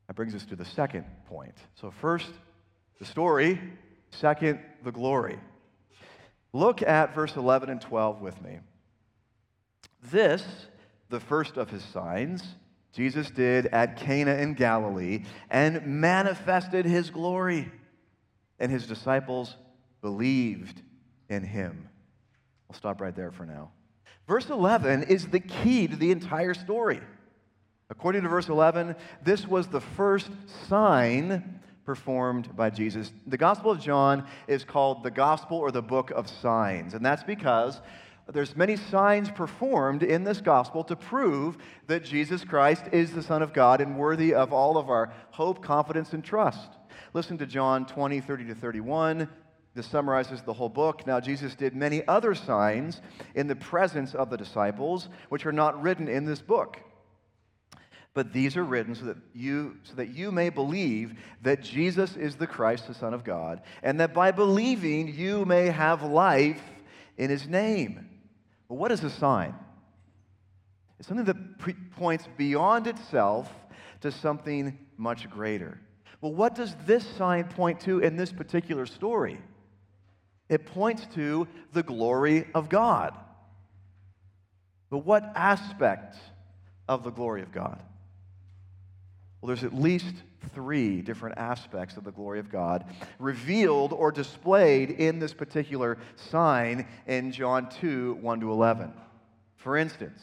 That 0.09 0.15
brings 0.15 0.35
us 0.35 0.45
to 0.47 0.57
the 0.57 0.65
second 0.67 1.07
point. 1.27 1.57
So, 1.81 1.91
first, 1.91 2.29
the 2.99 3.07
story. 3.07 3.59
Second, 4.11 4.61
the 4.85 4.93
glory. 4.93 5.39
Look 6.53 6.83
at 6.83 7.15
verse 7.15 7.35
11 7.35 7.71
and 7.71 7.81
12 7.81 8.21
with 8.21 8.41
me. 8.43 8.59
This, 10.11 10.45
the 11.09 11.21
first 11.21 11.57
of 11.57 11.71
his 11.71 11.85
signs, 11.85 12.43
Jesus 12.93 13.31
did 13.31 13.67
at 13.67 13.97
Cana 13.97 14.35
in 14.35 14.55
Galilee 14.55 15.25
and 15.51 15.87
manifested 15.87 16.87
his 16.87 17.11
glory, 17.11 17.71
and 18.59 18.73
his 18.73 18.87
disciples 18.87 19.57
believed 20.01 20.83
in 21.29 21.43
him. 21.43 21.89
I'll 22.71 22.77
stop 22.77 23.01
right 23.01 23.15
there 23.15 23.31
for 23.31 23.47
now. 23.47 23.71
Verse 24.27 24.49
11 24.51 25.05
is 25.05 25.29
the 25.29 25.41
key 25.41 25.87
to 25.87 25.97
the 25.97 26.11
entire 26.11 26.55
story. 26.55 27.01
According 27.91 28.23
to 28.23 28.29
verse 28.29 28.49
11, 28.49 28.97
this 29.23 29.47
was 29.47 29.69
the 29.69 29.81
first 29.81 30.31
sign 30.69 31.61
performed 31.85 32.57
by 32.57 32.69
Jesus. 32.71 33.13
The 33.29 33.37
Gospel 33.37 33.71
of 33.71 33.81
John 33.81 34.27
is 34.49 34.65
called 34.65 35.05
the 35.05 35.11
Gospel 35.11 35.59
or 35.59 35.71
the 35.71 35.83
Book 35.83 36.11
of 36.11 36.29
Signs, 36.29 36.95
and 36.95 37.07
that's 37.07 37.23
because 37.23 37.81
there's 38.33 38.57
many 38.57 38.77
signs 38.77 39.31
performed 39.31 40.03
in 40.03 40.25
this 40.25 40.41
gospel 40.41 40.83
to 40.85 40.97
prove 40.97 41.59
that 41.87 42.05
Jesus 42.05 42.45
Christ 42.45 42.85
is 42.91 43.13
the 43.13 43.23
Son 43.23 43.41
of 43.41 43.53
God 43.53 43.81
and 43.81 43.97
worthy 43.97 44.35
of 44.35 44.53
all 44.53 44.77
of 44.77 44.91
our 44.91 45.13
hope, 45.31 45.63
confidence, 45.63 46.13
and 46.13 46.25
trust. 46.25 46.71
Listen 47.15 47.39
to 47.39 47.47
John 47.47 47.87
20, 47.87 48.21
30 48.21 48.47
to 48.47 48.55
31. 48.55 49.29
This 49.75 49.87
summarizes 49.87 50.43
the 50.43 50.53
whole 50.53 50.69
book. 50.69 51.07
Now, 51.07 51.21
Jesus 51.21 51.55
did 51.55 51.77
many 51.77 52.07
other 52.09 52.35
signs 52.35 53.01
in 53.35 53.47
the 53.47 53.55
presence 53.55 54.15
of 54.15 54.31
the 54.31 54.37
disciples, 54.37 55.09
which 55.29 55.47
are 55.47 55.53
not 55.53 55.81
written 55.81 56.09
in 56.09 56.25
this 56.25 56.41
book 56.41 56.79
but 58.17 58.33
these 58.33 58.57
are 58.57 58.65
written 58.65 58.95
so 58.95 59.05
that 59.05 59.19
you 59.35 59.77
so 59.83 59.93
that 59.93 60.09
you 60.09 60.33
may 60.33 60.49
believe 60.49 61.13
that 61.43 61.63
Jesus 61.63 62.17
is 62.17 62.35
the 62.35 62.47
Christ 62.47 62.89
the 62.89 62.95
Son 62.95 63.13
of 63.13 63.25
God 63.25 63.61
and 63.83 64.01
that 64.01 64.15
by 64.15 64.31
believing 64.31 65.15
you 65.15 65.45
may 65.45 65.67
have 65.67 66.03
life 66.03 66.63
in 67.19 67.29
his 67.29 67.47
name. 67.47 68.09
But 68.69 68.77
what 68.77 68.93
is 68.93 69.05
a 69.05 69.11
sign? 69.11 69.55
It's 70.99 71.09
something 71.09 71.27
that 71.27 71.59
pre- 71.59 71.75
points 71.75 72.27
beyond 72.37 72.87
itself 72.87 73.51
to 74.01 74.11
something 74.11 74.79
much 74.97 75.29
greater. 75.31 75.79
Well, 76.21 76.33
what 76.33 76.55
does 76.55 76.75
this 76.87 77.07
sign 77.07 77.45
point 77.45 77.81
to 77.81 78.01
in 78.01 78.17
this 78.17 78.33
particular 78.33 78.87
story? 78.87 79.39
It 80.49 80.67
points 80.67 81.07
to 81.15 81.47
the 81.73 81.83
glory 81.83 82.47
of 82.55 82.69
God. 82.69 83.17
But 84.91 84.99
what 84.99 85.25
aspect 85.35 86.17
of 86.89 87.03
the 87.03 87.11
glory 87.11 87.43
of 87.43 87.53
God? 87.53 87.83
Well, 89.41 89.49
there's 89.49 89.65
at 89.65 89.75
least 89.75 90.15
three 90.55 91.03
different 91.03 91.39
aspects 91.39 91.97
of 91.97 92.05
the 92.05 92.13
glory 92.13 92.39
of 92.39 92.51
God 92.51 92.85
revealed 93.19 93.93
or 93.93 94.13
displayed 94.13 94.91
in 94.91 95.19
this 95.19 95.35
particular 95.35 95.99
sign 96.17 96.87
in 97.07 97.33
John 97.33 97.69
2 97.81 98.15
1 98.21 98.41
to 98.41 98.51
11. 98.51 98.93
For 99.57 99.77
instance, 99.77 100.23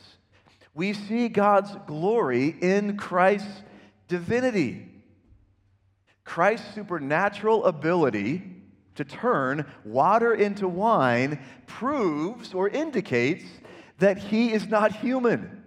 we 0.73 0.93
see 0.93 1.27
God's 1.29 1.75
glory 1.87 2.55
in 2.61 2.97
Christ's 2.97 3.63
divinity. 4.07 4.89
Christ's 6.23 6.73
supernatural 6.73 7.65
ability 7.65 8.43
to 8.95 9.03
turn 9.03 9.65
water 9.83 10.33
into 10.33 10.67
wine 10.67 11.39
proves 11.67 12.53
or 12.53 12.69
indicates 12.69 13.43
that 13.99 14.17
he 14.17 14.53
is 14.53 14.67
not 14.67 14.95
human. 14.95 15.63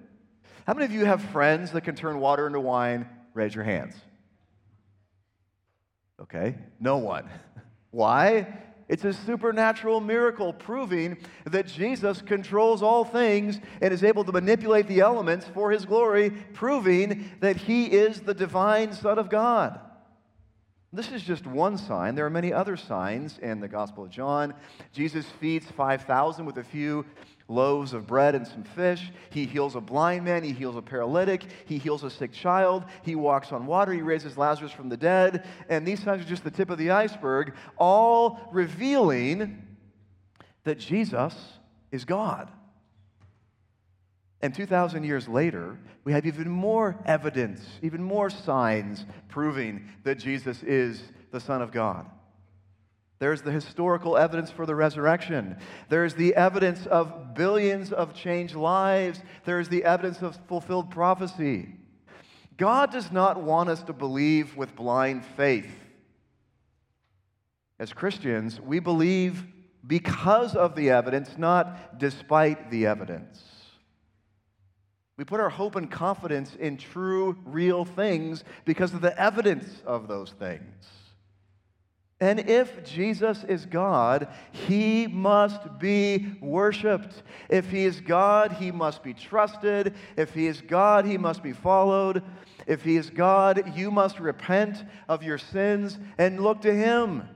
How 0.67 0.75
many 0.75 0.87
of 0.87 0.93
you 0.93 1.05
have 1.05 1.23
friends 1.23 1.73
that 1.73 1.83
can 1.83 1.95
turn 1.95 2.19
water 2.19 2.47
into 2.47 2.61
wine 2.61 3.09
Raise 3.37 3.55
your 3.55 3.65
hands. 3.65 3.95
Okay, 6.21 6.57
no 6.81 6.99
one. 6.99 7.29
Why? 7.91 8.47
It's 8.89 9.05
a 9.05 9.13
supernatural 9.13 10.01
miracle 10.01 10.53
proving 10.53 11.19
that 11.45 11.67
Jesus 11.67 12.23
controls 12.23 12.83
all 12.83 13.05
things 13.05 13.61
and 13.81 13.93
is 13.93 14.05
able 14.05 14.25
to 14.25 14.33
manipulate 14.33 14.87
the 14.87 15.01
elements 15.01 15.47
for 15.53 15.73
his 15.73 15.85
glory, 15.85 16.31
proving 16.31 17.31
that 17.41 17.57
he 17.57 17.87
is 17.87 18.21
the 18.21 18.35
divine 18.35 18.93
Son 18.93 19.19
of 19.19 19.29
God. 19.29 19.81
This 20.93 21.11
is 21.11 21.23
just 21.23 21.47
one 21.47 21.77
sign. 21.77 22.15
There 22.15 22.25
are 22.27 22.31
many 22.31 22.53
other 22.53 22.77
signs 22.77 23.39
in 23.39 23.61
the 23.61 23.69
Gospel 23.69 24.05
of 24.05 24.11
John. 24.11 24.55
Jesus 24.93 25.27
feeds 25.41 25.67
5,000 25.73 26.47
with 26.47 26.59
a 26.59 26.65
few 26.65 27.05
loaves 27.49 27.93
of 27.93 28.07
bread 28.07 28.35
and 28.35 28.47
some 28.47 28.65
fish. 28.65 29.11
He 29.31 29.47
heals 29.47 29.77
a 29.77 29.81
blind 29.81 30.25
man. 30.25 30.43
He 30.43 30.53
heals 30.53 30.77
a 30.77 30.83
paralytic. 30.83 31.45
He 31.67 31.79
heals 31.79 32.03
a 32.03 32.11
sick 32.11 32.33
child. 32.33 32.85
He 33.03 33.15
walks 33.15 33.53
on 33.53 33.67
water. 33.67 33.93
He 33.93 34.03
raises 34.03 34.37
Lazarus 34.37 34.73
from 34.73 34.89
the 34.89 34.97
dead. 34.97 35.47
And 35.69 35.87
these 35.87 36.03
signs 36.03 36.23
are 36.23 36.29
just 36.29 36.45
the 36.45 36.51
tip 36.51 36.71
of 36.71 36.79
the 36.79 36.91
iceberg, 36.91 37.55
all 37.77 38.41
revealing 38.53 39.63
that 40.65 40.79
Jesus 40.79 41.35
is 41.93 42.05
God. 42.05 42.51
And 44.43 44.55
2,000 44.55 45.05
years 45.05 45.29
later, 45.29 45.79
we 46.05 46.13
have 46.13 46.27
even 46.27 46.49
more 46.49 46.99
evidence, 47.05 47.65
even 47.83 48.03
more 48.03 48.29
signs 48.31 49.07
proving 49.29 49.89
that 50.05 50.19
Jesus 50.19 50.63
is 50.63 51.03
the 51.31 51.41
Son 51.41 51.63
of 51.63 51.73
God. 51.73 52.07
There's 53.19 53.43
the 53.43 53.51
historical 53.51 54.17
evidence 54.17 54.51
for 54.51 54.67
the 54.67 54.75
resurrection. 54.75 55.57
There's 55.89 56.15
the 56.15 56.35
evidence 56.35 56.87
of 56.87 57.35
billions 57.35 57.93
of 57.93 58.15
changed 58.15 58.55
lives. 58.55 59.21
There's 59.45 59.69
the 59.69 59.85
evidence 59.85 60.21
of 60.21 60.39
fulfilled 60.49 60.91
prophecy. 60.91 61.69
God 62.59 62.93
does 62.93 63.11
not 63.11 63.43
want 63.43 63.71
us 63.71 63.83
to 63.85 63.93
believe 63.93 64.57
with 64.57 64.77
blind 64.77 65.25
faith. 65.25 65.71
As 67.79 67.93
Christians, 67.93 68.61
we 68.61 68.81
believe 68.81 69.45
because 69.87 70.55
of 70.55 70.75
the 70.75 70.91
evidence, 70.91 71.37
not 71.39 71.99
despite 71.99 72.71
the 72.71 72.87
evidence. 72.87 73.43
We 75.17 75.25
put 75.25 75.41
our 75.41 75.51
hope 75.51 75.77
and 75.77 75.91
confidence 75.91 76.55
in 76.55 76.77
true, 76.77 77.39
real 77.45 77.85
things 77.85 78.45
because 78.65 78.93
of 78.93 79.01
the 79.01 79.19
evidence 79.19 79.83
of 79.87 80.09
those 80.09 80.33
things. 80.33 80.87
And 82.19 82.41
if 82.41 82.83
Jesus 82.83 83.45
is 83.45 83.67
God, 83.67 84.29
he 84.51 85.07
must 85.07 85.79
be 85.79 86.35
worshiped. 86.41 87.23
If 87.51 87.71
he 87.71 87.85
is 87.85 88.01
God, 88.01 88.53
he 88.53 88.71
must 88.71 89.03
be 89.03 89.13
trusted. 89.13 89.95
If 90.17 90.33
he 90.33 90.47
is 90.47 90.63
God, 90.63 91.05
he 91.05 91.19
must 91.19 91.43
be 91.43 91.53
followed. 91.53 92.23
If 92.67 92.83
he 92.83 92.97
is 92.97 93.11
God, 93.11 93.77
you 93.77 93.91
must 93.91 94.19
repent 94.19 94.83
of 95.09 95.23
your 95.23 95.37
sins 95.37 95.99
and 96.17 96.41
look 96.41 96.63
to 96.63 96.75
him. 96.75 97.29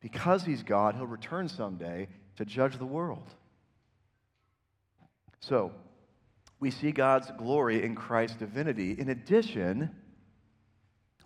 Because 0.00 0.44
he's 0.44 0.64
God, 0.64 0.96
he'll 0.96 1.06
return 1.06 1.48
someday 1.48 2.08
to 2.36 2.44
judge 2.44 2.76
the 2.76 2.84
world. 2.84 3.34
So, 5.38 5.70
we 6.58 6.72
see 6.72 6.90
God's 6.90 7.30
glory 7.38 7.84
in 7.84 7.94
Christ's 7.94 8.38
divinity. 8.38 8.98
In 8.98 9.10
addition, 9.10 9.90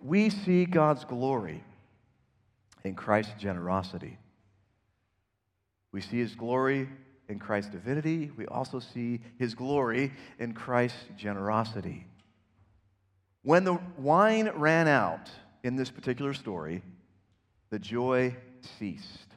we 0.03 0.29
see 0.29 0.67
God's 0.67 1.05
glory 1.05 1.65
in 2.85 2.95
Christ's 2.95 3.35
generosity. 3.39 4.19
We 5.93 6.01
see 6.01 6.19
his 6.19 6.35
glory 6.35 6.89
in 7.29 7.39
Christ's 7.39 7.73
divinity, 7.73 8.31
we 8.37 8.47
also 8.47 8.79
see 8.79 9.21
his 9.39 9.55
glory 9.55 10.13
in 10.39 10.55
Christ's 10.55 11.05
generosity. 11.17 12.07
When 13.43 13.65
the 13.65 13.79
wine 13.99 14.51
ran 14.55 14.89
out 14.89 15.31
in 15.63 15.77
this 15.77 15.91
particular 15.91 16.33
story, 16.33 16.83
the 17.71 17.79
joy 17.79 18.35
ceased. 18.79 19.29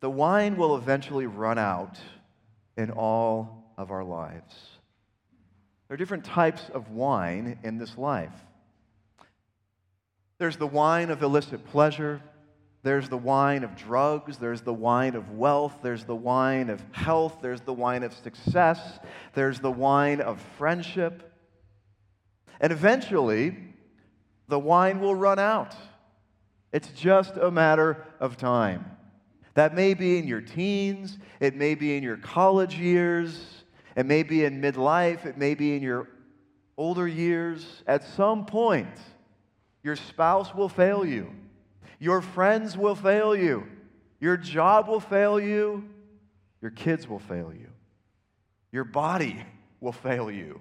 The 0.00 0.10
wine 0.10 0.56
will 0.56 0.76
eventually 0.76 1.26
run 1.26 1.58
out 1.58 1.98
in 2.76 2.90
all 2.90 3.72
of 3.78 3.90
our 3.90 4.04
lives. 4.04 4.54
There 5.88 5.94
are 5.94 5.98
different 5.98 6.24
types 6.24 6.62
of 6.72 6.90
wine 6.90 7.58
in 7.62 7.78
this 7.78 7.96
life. 7.96 8.34
There's 10.38 10.56
the 10.56 10.66
wine 10.66 11.10
of 11.10 11.22
illicit 11.22 11.64
pleasure, 11.66 12.20
there's 12.82 13.08
the 13.08 13.16
wine 13.16 13.64
of 13.64 13.76
drugs, 13.76 14.36
there's 14.36 14.60
the 14.60 14.74
wine 14.74 15.14
of 15.14 15.30
wealth, 15.30 15.78
there's 15.82 16.04
the 16.04 16.14
wine 16.14 16.68
of 16.68 16.82
health, 16.92 17.38
there's 17.40 17.62
the 17.62 17.72
wine 17.72 18.02
of 18.02 18.12
success, 18.12 18.98
there's 19.34 19.60
the 19.60 19.70
wine 19.70 20.20
of 20.20 20.40
friendship. 20.58 21.32
And 22.60 22.72
eventually, 22.72 23.56
the 24.48 24.58
wine 24.58 25.00
will 25.00 25.14
run 25.14 25.38
out. 25.38 25.74
It's 26.72 26.88
just 26.88 27.36
a 27.36 27.50
matter 27.50 28.04
of 28.20 28.36
time. 28.36 28.84
That 29.54 29.74
may 29.74 29.94
be 29.94 30.18
in 30.18 30.26
your 30.26 30.40
teens, 30.40 31.18
it 31.40 31.54
may 31.54 31.74
be 31.74 31.96
in 31.96 32.02
your 32.02 32.16
college 32.16 32.76
years, 32.76 33.62
it 33.96 34.04
may 34.04 34.24
be 34.24 34.44
in 34.44 34.60
midlife, 34.60 35.24
it 35.24 35.38
may 35.38 35.54
be 35.54 35.76
in 35.76 35.82
your 35.82 36.08
older 36.76 37.06
years. 37.06 37.82
At 37.86 38.04
some 38.04 38.44
point, 38.44 38.98
your 39.84 39.94
spouse 39.94 40.54
will 40.54 40.68
fail 40.68 41.04
you, 41.04 41.30
your 42.00 42.22
friends 42.22 42.76
will 42.76 42.96
fail 42.96 43.36
you, 43.36 43.64
your 44.18 44.36
job 44.36 44.88
will 44.88 44.98
fail 44.98 45.38
you, 45.38 45.84
your 46.62 46.70
kids 46.70 47.06
will 47.06 47.18
fail 47.18 47.52
you, 47.52 47.68
your 48.72 48.84
body 48.84 49.44
will 49.80 49.92
fail 49.92 50.30
you. 50.30 50.60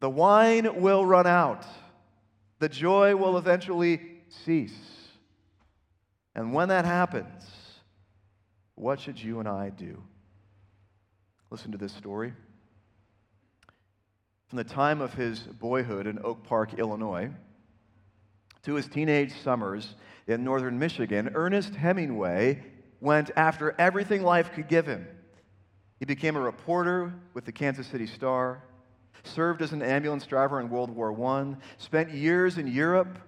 The 0.00 0.10
wine 0.10 0.82
will 0.82 1.06
run 1.06 1.28
out, 1.28 1.64
the 2.58 2.68
joy 2.68 3.14
will 3.14 3.38
eventually 3.38 4.00
cease. 4.44 4.74
And 6.34 6.52
when 6.52 6.68
that 6.68 6.84
happens, 6.84 7.44
what 8.74 8.98
should 8.98 9.22
you 9.22 9.38
and 9.38 9.48
I 9.48 9.70
do? 9.70 10.02
Listen 11.50 11.70
to 11.70 11.78
this 11.78 11.92
story. 11.92 12.32
From 14.48 14.58
the 14.58 14.64
time 14.64 15.00
of 15.00 15.14
his 15.14 15.40
boyhood 15.40 16.06
in 16.06 16.18
Oak 16.22 16.44
Park, 16.44 16.74
Illinois, 16.74 17.30
to 18.62 18.74
his 18.74 18.86
teenage 18.86 19.32
summers 19.42 19.94
in 20.26 20.44
northern 20.44 20.78
Michigan, 20.78 21.30
Ernest 21.34 21.74
Hemingway 21.74 22.62
went 23.00 23.30
after 23.36 23.74
everything 23.78 24.22
life 24.22 24.52
could 24.52 24.68
give 24.68 24.86
him. 24.86 25.06
He 25.98 26.04
became 26.04 26.36
a 26.36 26.40
reporter 26.40 27.14
with 27.34 27.44
the 27.44 27.52
Kansas 27.52 27.86
City 27.86 28.06
Star, 28.06 28.62
served 29.22 29.62
as 29.62 29.72
an 29.72 29.82
ambulance 29.82 30.26
driver 30.26 30.60
in 30.60 30.68
World 30.68 30.90
War 30.90 31.12
I, 31.38 31.56
spent 31.78 32.10
years 32.10 32.58
in 32.58 32.66
Europe 32.66 33.18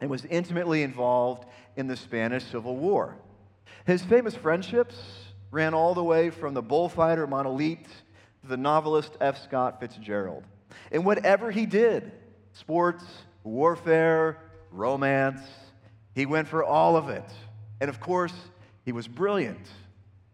and 0.00 0.10
was 0.10 0.24
intimately 0.24 0.82
involved 0.82 1.46
in 1.76 1.86
the 1.86 1.96
Spanish 1.96 2.44
Civil 2.44 2.76
War. 2.76 3.16
His 3.86 4.02
famous 4.02 4.34
friendships 4.34 4.96
ran 5.50 5.74
all 5.74 5.94
the 5.94 6.02
way 6.02 6.30
from 6.30 6.54
the 6.54 6.62
bullfighter 6.62 7.26
Manolete 7.26 7.86
to 7.86 7.90
the 8.44 8.56
novelist 8.56 9.16
F. 9.20 9.42
Scott 9.42 9.80
Fitzgerald. 9.80 10.44
And 10.90 11.04
whatever 11.04 11.50
he 11.50 11.66
did 11.66 12.12
sports, 12.52 13.04
warfare, 13.44 14.38
romance 14.70 15.40
he 16.14 16.26
went 16.26 16.48
for 16.48 16.62
all 16.62 16.96
of 16.96 17.08
it. 17.08 17.24
And 17.80 17.88
of 17.88 18.00
course, 18.00 18.34
he 18.84 18.92
was 18.92 19.08
brilliant. 19.08 19.66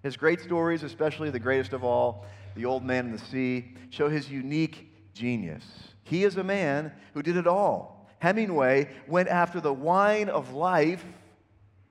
His 0.03 0.17
great 0.17 0.41
stories, 0.41 0.83
especially 0.83 1.31
the 1.31 1.39
greatest 1.39 1.73
of 1.73 1.85
all, 1.85 2.27
The 2.57 2.65
Old 2.65 2.85
Man 2.85 3.07
and 3.07 3.15
the 3.15 3.25
Sea, 3.25 3.75
show 3.91 4.09
his 4.09 4.31
unique 4.31 4.93
genius. 5.15 5.65
He 6.03 6.25
is 6.25 6.37
a 6.37 6.45
man 6.45 6.93
who 7.15 7.23
did 7.23 7.37
it 7.37 7.47
all 7.47 7.99
Hemingway 8.21 8.89
went 9.07 9.29
after 9.29 9.61
the 9.61 9.73
wine 9.73 10.29
of 10.29 10.53
life, 10.53 11.05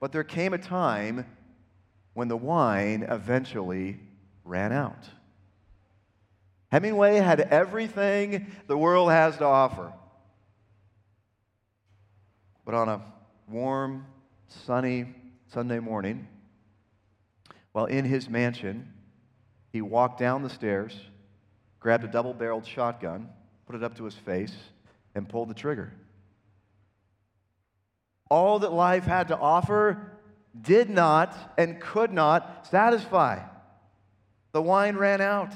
but 0.00 0.12
there 0.12 0.24
came 0.24 0.52
a 0.52 0.58
time 0.58 1.24
when 2.14 2.28
the 2.28 2.36
wine 2.36 3.06
eventually 3.08 3.98
ran 4.44 4.72
out. 4.72 5.08
Hemingway 6.70 7.16
had 7.16 7.40
everything 7.40 8.46
the 8.66 8.76
world 8.76 9.10
has 9.10 9.36
to 9.38 9.44
offer. 9.44 9.92
But 12.64 12.74
on 12.74 12.88
a 12.88 13.00
warm, 13.48 14.06
sunny 14.48 15.14
Sunday 15.52 15.78
morning, 15.78 16.28
while 17.72 17.86
in 17.86 18.04
his 18.04 18.28
mansion, 18.28 18.92
he 19.72 19.80
walked 19.80 20.18
down 20.18 20.42
the 20.42 20.50
stairs, 20.50 20.98
grabbed 21.80 22.04
a 22.04 22.08
double 22.08 22.34
barreled 22.34 22.66
shotgun, 22.66 23.28
put 23.66 23.76
it 23.76 23.82
up 23.82 23.96
to 23.96 24.04
his 24.04 24.14
face, 24.14 24.54
and 25.14 25.28
pulled 25.28 25.48
the 25.48 25.54
trigger 25.54 25.92
all 28.30 28.58
that 28.60 28.72
life 28.72 29.04
had 29.04 29.28
to 29.28 29.38
offer 29.38 30.12
did 30.60 30.90
not 30.90 31.34
and 31.56 31.80
could 31.80 32.12
not 32.12 32.66
satisfy. 32.66 33.40
The 34.52 34.62
wine 34.62 34.96
ran 34.96 35.20
out, 35.20 35.52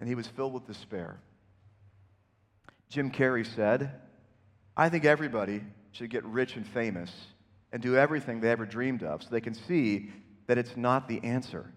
and 0.00 0.08
he 0.08 0.14
was 0.14 0.26
filled 0.26 0.52
with 0.52 0.66
despair. 0.66 1.20
Jim 2.88 3.10
Carrey 3.10 3.46
said, 3.46 3.92
I 4.76 4.88
think 4.88 5.04
everybody 5.04 5.62
should 5.92 6.10
get 6.10 6.24
rich 6.24 6.56
and 6.56 6.66
famous 6.66 7.12
and 7.72 7.82
do 7.82 7.96
everything 7.96 8.40
they 8.40 8.50
ever 8.50 8.64
dreamed 8.64 9.02
of 9.02 9.22
so 9.22 9.28
they 9.30 9.40
can 9.40 9.54
see 9.54 10.10
that 10.46 10.56
it's 10.56 10.76
not 10.76 11.08
the 11.08 11.22
answer. 11.22 11.72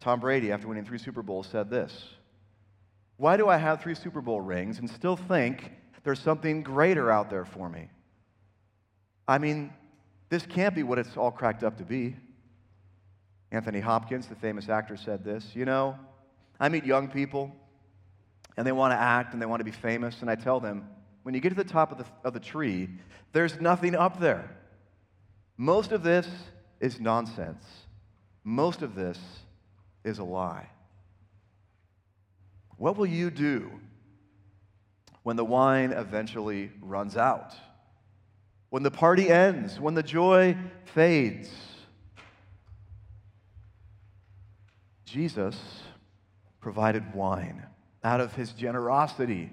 Tom 0.00 0.20
Brady, 0.20 0.52
after 0.52 0.68
winning 0.68 0.84
three 0.84 0.98
Super 0.98 1.22
Bowls, 1.22 1.48
said 1.50 1.70
this 1.70 2.04
Why 3.16 3.36
do 3.36 3.48
I 3.48 3.56
have 3.56 3.82
three 3.82 3.94
Super 3.94 4.20
Bowl 4.20 4.40
rings 4.40 4.78
and 4.78 4.88
still 4.88 5.16
think 5.16 5.72
there's 6.04 6.20
something 6.20 6.62
greater 6.62 7.10
out 7.10 7.30
there 7.30 7.46
for 7.46 7.68
me. 7.68 7.88
I 9.26 9.38
mean, 9.38 9.72
this 10.28 10.44
can't 10.46 10.74
be 10.74 10.82
what 10.82 10.98
it's 10.98 11.16
all 11.16 11.30
cracked 11.30 11.64
up 11.64 11.78
to 11.78 11.84
be. 11.84 12.14
Anthony 13.54 13.80
Hopkins, 13.80 14.26
the 14.26 14.34
famous 14.34 14.68
actor, 14.68 14.96
said 14.96 15.24
this 15.24 15.54
You 15.54 15.64
know, 15.64 15.96
I 16.58 16.68
meet 16.68 16.84
young 16.84 17.08
people, 17.08 17.54
and 18.56 18.66
they 18.66 18.72
want 18.72 18.92
to 18.92 18.98
act 18.98 19.32
and 19.32 19.40
they 19.40 19.46
want 19.46 19.60
to 19.60 19.64
be 19.64 19.70
famous, 19.70 20.20
and 20.20 20.30
I 20.30 20.34
tell 20.34 20.60
them, 20.60 20.88
when 21.22 21.34
you 21.34 21.40
get 21.40 21.50
to 21.50 21.54
the 21.54 21.64
top 21.64 21.92
of 21.92 21.98
the, 21.98 22.04
of 22.24 22.34
the 22.34 22.40
tree, 22.40 22.88
there's 23.32 23.60
nothing 23.60 23.94
up 23.94 24.20
there. 24.20 24.50
Most 25.56 25.92
of 25.92 26.02
this 26.02 26.28
is 26.80 27.00
nonsense. 27.00 27.64
Most 28.42 28.82
of 28.82 28.94
this 28.94 29.18
is 30.04 30.18
a 30.18 30.24
lie. 30.24 30.68
What 32.76 32.96
will 32.96 33.06
you 33.06 33.30
do 33.30 33.70
when 35.22 35.36
the 35.36 35.44
wine 35.44 35.92
eventually 35.92 36.70
runs 36.82 37.16
out, 37.16 37.54
when 38.68 38.82
the 38.82 38.90
party 38.90 39.30
ends, 39.30 39.80
when 39.80 39.94
the 39.94 40.02
joy 40.02 40.56
fades. 40.84 41.50
Jesus 45.14 45.56
provided 46.60 47.14
wine 47.14 47.64
out 48.02 48.20
of 48.20 48.34
his 48.34 48.50
generosity 48.50 49.48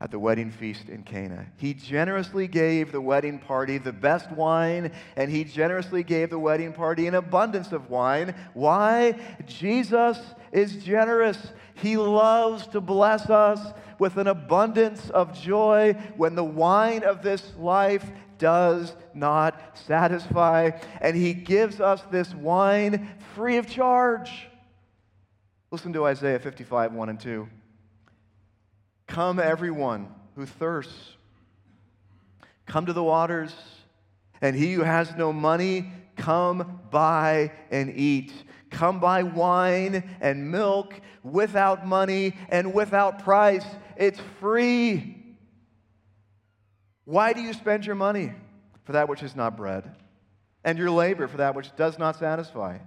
at 0.00 0.10
the 0.10 0.18
wedding 0.18 0.50
feast 0.50 0.88
in 0.88 1.04
Cana. 1.04 1.46
He 1.56 1.72
generously 1.72 2.48
gave 2.48 2.90
the 2.90 3.00
wedding 3.00 3.38
party 3.38 3.78
the 3.78 3.92
best 3.92 4.28
wine, 4.32 4.90
and 5.14 5.30
he 5.30 5.44
generously 5.44 6.02
gave 6.02 6.30
the 6.30 6.40
wedding 6.40 6.72
party 6.72 7.06
an 7.06 7.14
abundance 7.14 7.70
of 7.70 7.90
wine. 7.90 8.34
Why? 8.54 9.20
Jesus 9.46 10.18
is 10.50 10.82
generous. 10.82 11.52
He 11.74 11.96
loves 11.96 12.66
to 12.66 12.80
bless 12.80 13.30
us 13.30 13.60
with 14.00 14.16
an 14.16 14.26
abundance 14.26 15.10
of 15.10 15.40
joy 15.40 15.92
when 16.16 16.34
the 16.34 16.42
wine 16.42 17.04
of 17.04 17.22
this 17.22 17.52
life 17.56 18.04
does 18.38 18.96
not 19.14 19.78
satisfy. 19.86 20.72
And 21.00 21.16
he 21.16 21.34
gives 21.34 21.80
us 21.80 22.02
this 22.10 22.34
wine 22.34 23.14
free 23.36 23.58
of 23.58 23.68
charge. 23.68 24.48
Listen 25.76 25.92
to 25.92 26.06
Isaiah 26.06 26.38
55, 26.38 26.94
1 26.94 27.08
and 27.10 27.20
2. 27.20 27.46
Come, 29.08 29.38
everyone 29.38 30.08
who 30.34 30.46
thirsts, 30.46 31.18
come 32.64 32.86
to 32.86 32.94
the 32.94 33.02
waters, 33.02 33.54
and 34.40 34.56
he 34.56 34.72
who 34.72 34.80
has 34.84 35.14
no 35.16 35.34
money, 35.34 35.92
come 36.16 36.80
buy 36.90 37.52
and 37.70 37.94
eat. 37.94 38.32
Come 38.70 39.00
buy 39.00 39.22
wine 39.22 40.16
and 40.22 40.50
milk 40.50 40.98
without 41.22 41.86
money 41.86 42.34
and 42.48 42.72
without 42.72 43.22
price. 43.22 43.66
It's 43.98 44.20
free. 44.40 45.36
Why 47.04 47.34
do 47.34 47.42
you 47.42 47.52
spend 47.52 47.84
your 47.84 47.96
money 47.96 48.32
for 48.84 48.92
that 48.92 49.10
which 49.10 49.22
is 49.22 49.36
not 49.36 49.58
bread, 49.58 49.94
and 50.64 50.78
your 50.78 50.90
labor 50.90 51.28
for 51.28 51.36
that 51.36 51.54
which 51.54 51.76
does 51.76 51.98
not 51.98 52.16
satisfy? 52.16 52.78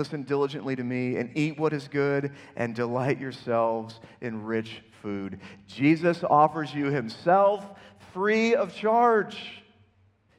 Listen 0.00 0.22
diligently 0.22 0.74
to 0.74 0.82
me 0.82 1.16
and 1.16 1.30
eat 1.36 1.58
what 1.58 1.74
is 1.74 1.86
good 1.86 2.32
and 2.56 2.74
delight 2.74 3.20
yourselves 3.20 4.00
in 4.22 4.44
rich 4.44 4.82
food. 5.02 5.38
Jesus 5.66 6.24
offers 6.24 6.72
you 6.72 6.86
himself 6.86 7.66
free 8.14 8.54
of 8.54 8.74
charge. 8.74 9.62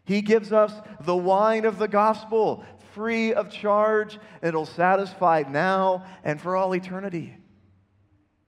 He 0.03 0.23
gives 0.23 0.51
us 0.51 0.73
the 1.01 1.15
wine 1.15 1.65
of 1.65 1.77
the 1.77 1.87
gospel, 1.87 2.65
free 2.95 3.35
of 3.35 3.51
charge. 3.51 4.17
It'll 4.41 4.65
satisfy 4.65 5.43
now 5.47 6.05
and 6.23 6.41
for 6.41 6.57
all 6.57 6.73
eternity. 6.73 7.37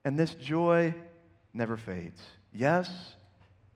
And 0.04 0.18
this 0.18 0.34
joy 0.34 0.96
never 1.54 1.78
fades. 1.78 2.24
Yes, 2.52 2.90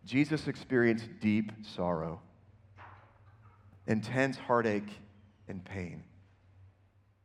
Jesus 0.06 0.48
experienced 0.48 1.08
deep 1.22 1.52
sorrow, 1.62 2.20
intense 3.86 4.38
heartache, 4.38 4.90
and 5.48 5.64
pain. 5.64 6.04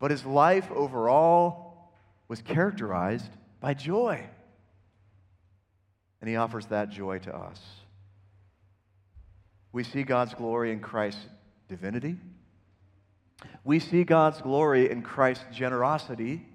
But 0.03 0.11
his 0.11 0.27
life 0.27 0.69
overall 0.73 1.93
was 2.27 2.43
characterized 2.43 3.31
by 3.61 3.75
joy. 3.75 4.21
And 6.21 6.29
he 6.29 6.35
offers 6.35 6.67
that 6.67 6.91
joy 6.91 7.21
to 7.21 7.33
us. 7.33 7.61
We 9.71 9.85
see 9.85 10.03
God's 10.03 10.35
glory 10.35 10.73
in 10.73 10.81
Christ's 10.81 11.25
divinity. 11.69 12.17
We 13.63 13.79
see 13.79 14.03
God's 14.03 14.43
glory 14.43 14.91
in 14.91 15.03
Christ's 15.03 15.45
generosity. 15.53 16.49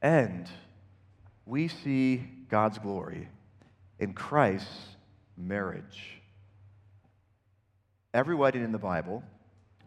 And 0.00 0.48
we 1.46 1.66
see 1.66 2.22
God's 2.48 2.78
glory 2.78 3.28
in 3.98 4.12
Christ's 4.12 4.96
marriage. 5.36 6.20
Every 8.14 8.36
wedding 8.36 8.62
in 8.62 8.70
the 8.70 8.78
Bible 8.78 9.24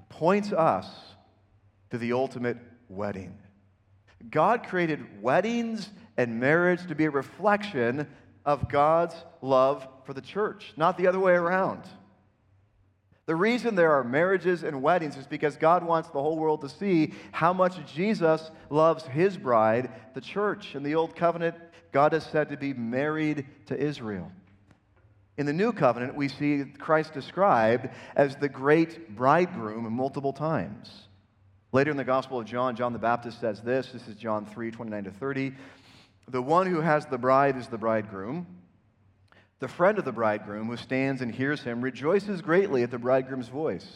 points 0.10 0.52
us 0.52 0.88
to 1.94 2.00
the 2.00 2.14
ultimate 2.14 2.58
wedding. 2.90 3.38
God 4.32 4.64
created 4.64 5.22
weddings 5.22 5.92
and 6.18 6.40
marriage 6.40 6.88
to 6.88 6.96
be 6.96 7.06
a 7.06 7.12
reflection 7.12 8.08
of 8.44 8.68
God's 8.68 9.14
love 9.44 9.88
for 10.04 10.16
the 10.16 10.22
church, 10.22 10.74
not 10.76 10.98
the 10.98 11.06
other 11.06 11.20
way 11.20 11.34
around. 11.34 11.84
The 13.28 13.36
reason 13.36 13.76
there 13.76 13.92
are 13.92 14.04
marriages 14.04 14.64
and 14.64 14.82
weddings 14.82 15.18
is 15.18 15.28
because 15.28 15.56
God 15.56 15.86
wants 15.86 16.10
the 16.10 16.20
whole 16.20 16.36
world 16.36 16.62
to 16.62 16.70
see 16.70 17.14
how 17.32 17.54
much 17.54 17.76
Jesus 17.94 18.50
loves 18.72 19.06
his 19.06 19.38
bride, 19.38 19.92
the 20.16 20.22
church. 20.22 20.74
In 20.74 20.82
the 20.82 20.96
Old 20.96 21.16
Covenant, 21.16 21.58
God 21.92 22.16
is 22.16 22.24
said 22.24 22.50
to 22.50 22.58
be 22.58 22.74
married 22.74 23.46
to 23.68 23.78
Israel. 23.78 24.32
In 25.38 25.46
the 25.46 25.54
New 25.54 25.72
Covenant, 25.72 26.16
we 26.16 26.28
see 26.28 26.64
Christ 26.80 27.14
described 27.14 27.88
as 28.16 28.36
the 28.36 28.50
great 28.50 29.16
bridegroom 29.16 29.94
multiple 29.94 30.34
times. 30.34 31.04
Later 31.74 31.90
in 31.90 31.98
the 31.98 32.04
Gospel 32.04 32.40
of 32.40 32.46
John, 32.46 32.76
John 32.76 32.94
the 32.94 33.00
Baptist 33.00 33.42
says 33.42 33.60
this 33.60 33.90
this 33.92 34.08
is 34.08 34.16
John 34.16 34.46
3 34.46 34.70
29 34.70 35.06
to 35.06 35.12
30. 35.12 35.54
The 36.28 36.42
one 36.42 36.68
who 36.68 36.82
has 36.82 37.08
the 37.08 37.18
bride 37.18 37.58
is 37.58 37.68
the 37.68 37.80
bridegroom. 37.80 38.46
The 39.58 39.68
friend 39.68 39.98
of 39.98 40.06
the 40.06 40.12
bridegroom 40.12 40.68
who 40.68 40.78
stands 40.78 41.24
and 41.24 41.34
hears 41.34 41.64
him 41.64 41.82
rejoices 41.82 42.42
greatly 42.44 42.84
at 42.84 42.92
the 42.92 43.00
bridegroom's 43.00 43.48
voice. 43.48 43.88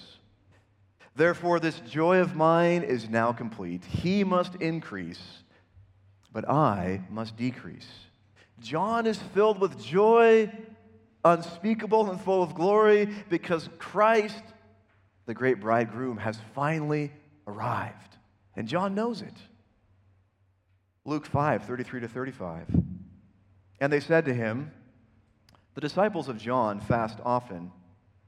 Therefore, 1.16 1.60
this 1.60 1.80
joy 1.82 2.18
of 2.18 2.36
mine 2.36 2.82
is 2.82 3.10
now 3.10 3.32
complete. 3.32 3.86
He 3.86 4.24
must 4.24 4.56
increase, 4.56 5.22
but 6.34 6.50
I 6.50 7.02
must 7.12 7.38
decrease. 7.38 7.88
John 8.60 9.06
is 9.06 9.20
filled 9.36 9.60
with 9.60 9.80
joy, 9.84 10.52
unspeakable 11.24 12.10
and 12.10 12.20
full 12.20 12.42
of 12.42 12.56
glory, 12.56 13.08
because 13.30 13.70
Christ, 13.78 14.44
the 15.28 15.36
great 15.36 15.60
bridegroom, 15.60 16.18
has 16.18 16.40
finally 16.56 17.12
arrived. 17.48 18.18
And 18.56 18.68
John 18.68 18.94
knows 18.94 19.22
it. 19.22 19.34
Luke 21.06 21.26
5 21.26 21.64
33 21.64 22.02
to 22.02 22.08
35. 22.08 22.68
And 23.80 23.94
they 23.94 24.00
said 24.00 24.26
to 24.26 24.34
him, 24.34 24.72
The 25.76 25.82
disciples 25.82 26.28
of 26.28 26.38
John 26.38 26.80
fast 26.82 27.20
often 27.24 27.72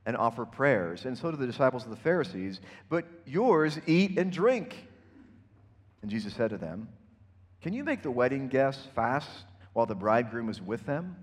and 0.06 0.16
offer 0.16 0.46
prayers, 0.46 1.06
and 1.06 1.18
so 1.18 1.30
do 1.30 1.38
the 1.38 1.46
disciples 1.46 1.84
of 1.84 1.90
the 1.90 1.98
Pharisees, 1.98 2.62
but 2.90 3.06
yours 3.26 3.78
eat 3.86 4.18
and 4.18 4.32
drink. 4.32 4.88
And 6.02 6.10
Jesus 6.10 6.34
said 6.34 6.52
to 6.52 6.58
them, 6.58 6.88
Can 7.62 7.74
you 7.74 7.84
make 7.84 8.02
the 8.02 8.12
wedding 8.12 8.48
guests 8.48 8.88
fast 8.96 9.30
while 9.74 9.86
the 9.86 9.96
bridegroom 9.96 10.50
is 10.50 10.62
with 10.62 10.86
them? 10.86 11.16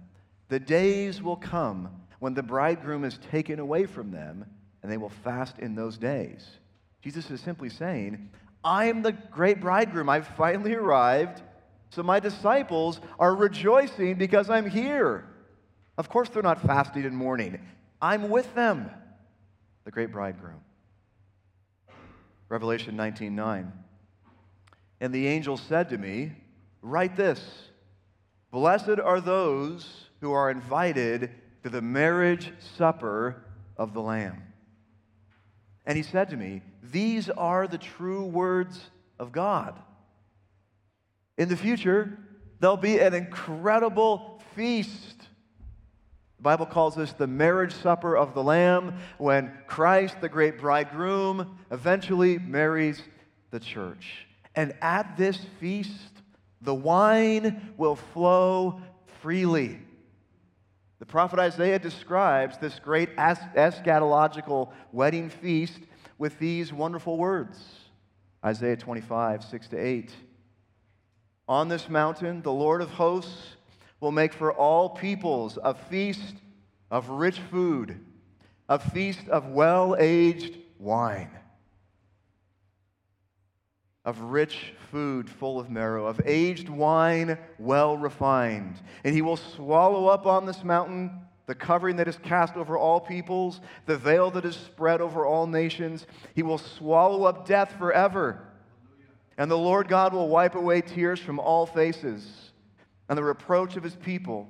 The 0.49 0.61
days 0.61 1.23
will 1.23 1.37
come 1.37 1.91
when 2.19 2.35
the 2.35 2.43
bridegroom 2.43 3.05
is 3.05 3.19
taken 3.31 3.59
away 3.59 3.87
from 3.87 4.11
them, 4.11 4.45
and 4.83 4.93
they 4.93 4.97
will 4.97 5.09
fast 5.09 5.59
in 5.59 5.75
those 5.75 5.99
days. 5.99 6.47
Jesus 7.07 7.31
is 7.31 7.41
simply 7.41 7.69
saying, 7.69 8.31
I 8.65 8.87
am 8.87 9.01
the 9.01 9.13
great 9.13 9.61
bridegroom. 9.61 10.09
I've 10.09 10.27
finally 10.27 10.75
arrived. 10.75 11.41
So 11.91 12.03
my 12.03 12.19
disciples 12.19 13.01
are 13.21 13.33
rejoicing 13.33 14.17
because 14.17 14.51
I'm 14.51 14.69
here. 14.69 15.25
Of 15.99 16.09
course, 16.09 16.29
they're 16.31 16.43
not 16.43 16.61
fasting 16.63 17.05
and 17.05 17.17
mourning. 17.17 17.61
I'm 18.03 18.29
with 18.29 18.53
them, 18.57 18.91
the 19.85 19.93
great 19.93 20.11
bridegroom. 20.11 20.59
Revelation 22.49 22.97
19 22.97 23.37
9. 23.37 23.73
And 25.01 25.15
the 25.15 25.29
angel 25.29 25.57
said 25.57 25.91
to 25.91 25.99
me, 25.99 26.33
Write 26.83 27.15
this 27.15 27.41
Blessed 28.51 28.99
are 28.99 29.21
those 29.21 30.09
who 30.21 30.33
are 30.33 30.51
invited 30.51 31.31
to 31.63 31.71
the 31.71 31.81
marriage 31.81 32.51
supper 32.77 33.45
of 33.77 33.95
the 33.95 34.03
Lamb. 34.03 34.43
And 35.87 35.97
he 35.97 36.03
said 36.03 36.31
to 36.31 36.37
me, 36.37 36.63
These 36.83 37.31
are 37.31 37.69
the 37.69 37.79
true 37.79 38.25
words 38.25 38.91
of 39.19 39.33
God. 39.33 39.81
In 41.39 41.49
the 41.49 41.57
future, 41.57 42.19
there'll 42.61 42.77
be 42.77 42.99
an 42.99 43.15
incredible 43.15 44.43
feast. 44.55 45.17
The 46.39 46.43
Bible 46.43 46.67
calls 46.67 46.97
this 46.97 47.13
the 47.13 47.27
marriage 47.27 47.73
supper 47.73 48.17
of 48.17 48.35
the 48.35 48.43
Lamb 48.43 48.99
when 49.19 49.53
Christ, 49.67 50.21
the 50.21 50.29
great 50.29 50.59
bridegroom, 50.59 51.59
eventually 51.71 52.39
marries 52.39 53.01
the 53.51 53.61
church. 53.61 54.27
And 54.55 54.75
at 54.83 55.17
this 55.17 55.39
feast, 55.61 55.93
the 56.61 56.75
wine 56.75 57.75
will 57.77 57.97
flow 57.97 58.81
freely. 59.21 59.81
The 60.99 61.07
prophet 61.07 61.39
Isaiah 61.39 61.79
describes 61.79 62.57
this 62.59 62.79
great 62.79 63.15
eschatological 63.17 64.73
wedding 64.93 65.29
feast 65.29 65.81
with 66.19 66.39
these 66.39 66.73
wonderful 66.73 67.19
words 67.19 67.59
Isaiah 68.45 68.77
25, 68.77 69.45
6 69.45 69.69
to 69.69 69.77
8. 69.77 70.13
On 71.49 71.69
this 71.69 71.89
mountain, 71.89 72.43
the 72.43 72.53
Lord 72.53 72.81
of 72.81 72.91
hosts 72.91 73.57
will 74.01 74.13
make 74.13 74.33
for 74.33 74.53
all 74.53 74.91
peoples 74.91 75.59
a 75.63 75.75
feast 75.75 76.35
of 76.91 77.09
rich 77.09 77.41
food, 77.51 78.01
a 78.69 78.79
feast 78.79 79.29
of 79.29 79.49
well 79.49 79.97
aged 79.99 80.59
wine, 80.79 81.31
of 84.07 84.21
rich 84.21 84.73
food 84.91 85.29
full 85.29 85.61
of 85.61 85.69
marrow, 85.69 86.07
of 86.07 86.21
aged 86.25 86.69
wine 86.71 87.37
well 87.59 87.99
refined. 87.99 88.81
And 89.05 89.15
he 89.15 89.21
will 89.21 89.37
swallow 89.37 90.07
up 90.07 90.27
on 90.27 90.47
this 90.47 90.65
mountain 90.65 91.11
the 91.47 91.55
covering 91.55 91.97
that 91.97 92.09
is 92.09 92.17
cast 92.17 92.57
over 92.57 92.77
all 92.79 93.01
peoples, 93.01 93.61
the 93.87 93.97
veil 93.97 94.31
that 94.33 94.45
is 94.45 94.57
spread 94.57 95.01
over 95.01 95.27
all 95.27 95.47
nations. 95.47 96.07
He 96.35 96.43
will 96.43 96.59
swallow 96.59 97.25
up 97.25 97.47
death 97.47 97.75
forever. 97.79 98.43
And 99.39 99.51
the 99.51 99.59
Lord 99.59 99.89
God 99.89 100.15
will 100.15 100.29
wipe 100.29 100.55
away 100.55 100.81
tears 100.81 101.21
from 101.21 101.39
all 101.39 101.67
faces, 101.67 102.51
and 103.09 103.19
the 103.19 103.23
reproach 103.23 103.77
of 103.77 103.83
his 103.83 103.95
people 103.97 104.49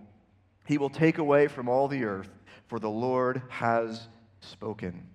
he 0.66 0.78
will 0.78 0.90
take 0.90 1.18
away 1.18 1.48
from 1.48 1.68
all 1.68 1.88
the 1.88 2.04
earth, 2.04 2.30
for 2.66 2.78
the 2.78 2.90
Lord 2.90 3.42
has 3.48 4.08
spoken. 4.40 5.06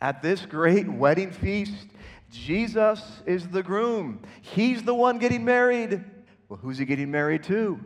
At 0.00 0.22
this 0.22 0.46
great 0.46 0.88
wedding 0.88 1.30
feast, 1.30 1.88
Jesus 2.30 3.22
is 3.26 3.48
the 3.48 3.62
groom. 3.62 4.22
He's 4.40 4.82
the 4.82 4.94
one 4.94 5.18
getting 5.18 5.44
married. 5.44 6.04
Well, 6.48 6.58
who's 6.62 6.78
he 6.78 6.84
getting 6.84 7.10
married 7.10 7.44
to? 7.44 7.80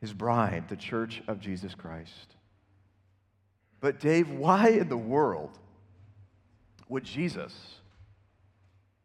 His 0.00 0.12
bride, 0.12 0.68
the 0.68 0.76
church 0.76 1.22
of 1.28 1.40
Jesus 1.40 1.74
Christ. 1.74 2.36
But, 3.80 4.00
Dave, 4.00 4.30
why 4.30 4.68
in 4.68 4.88
the 4.88 4.96
world 4.96 5.58
would 6.88 7.04
Jesus? 7.04 7.80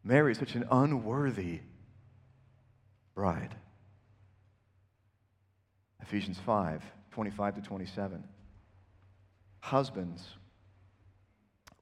marry 0.05 0.35
such 0.35 0.55
an 0.55 0.65
unworthy 0.71 1.59
bride. 3.15 3.55
Ephesians 6.01 6.37
5 6.45 6.83
25 7.11 7.55
to 7.55 7.61
27. 7.61 8.23
Husbands, 9.61 10.21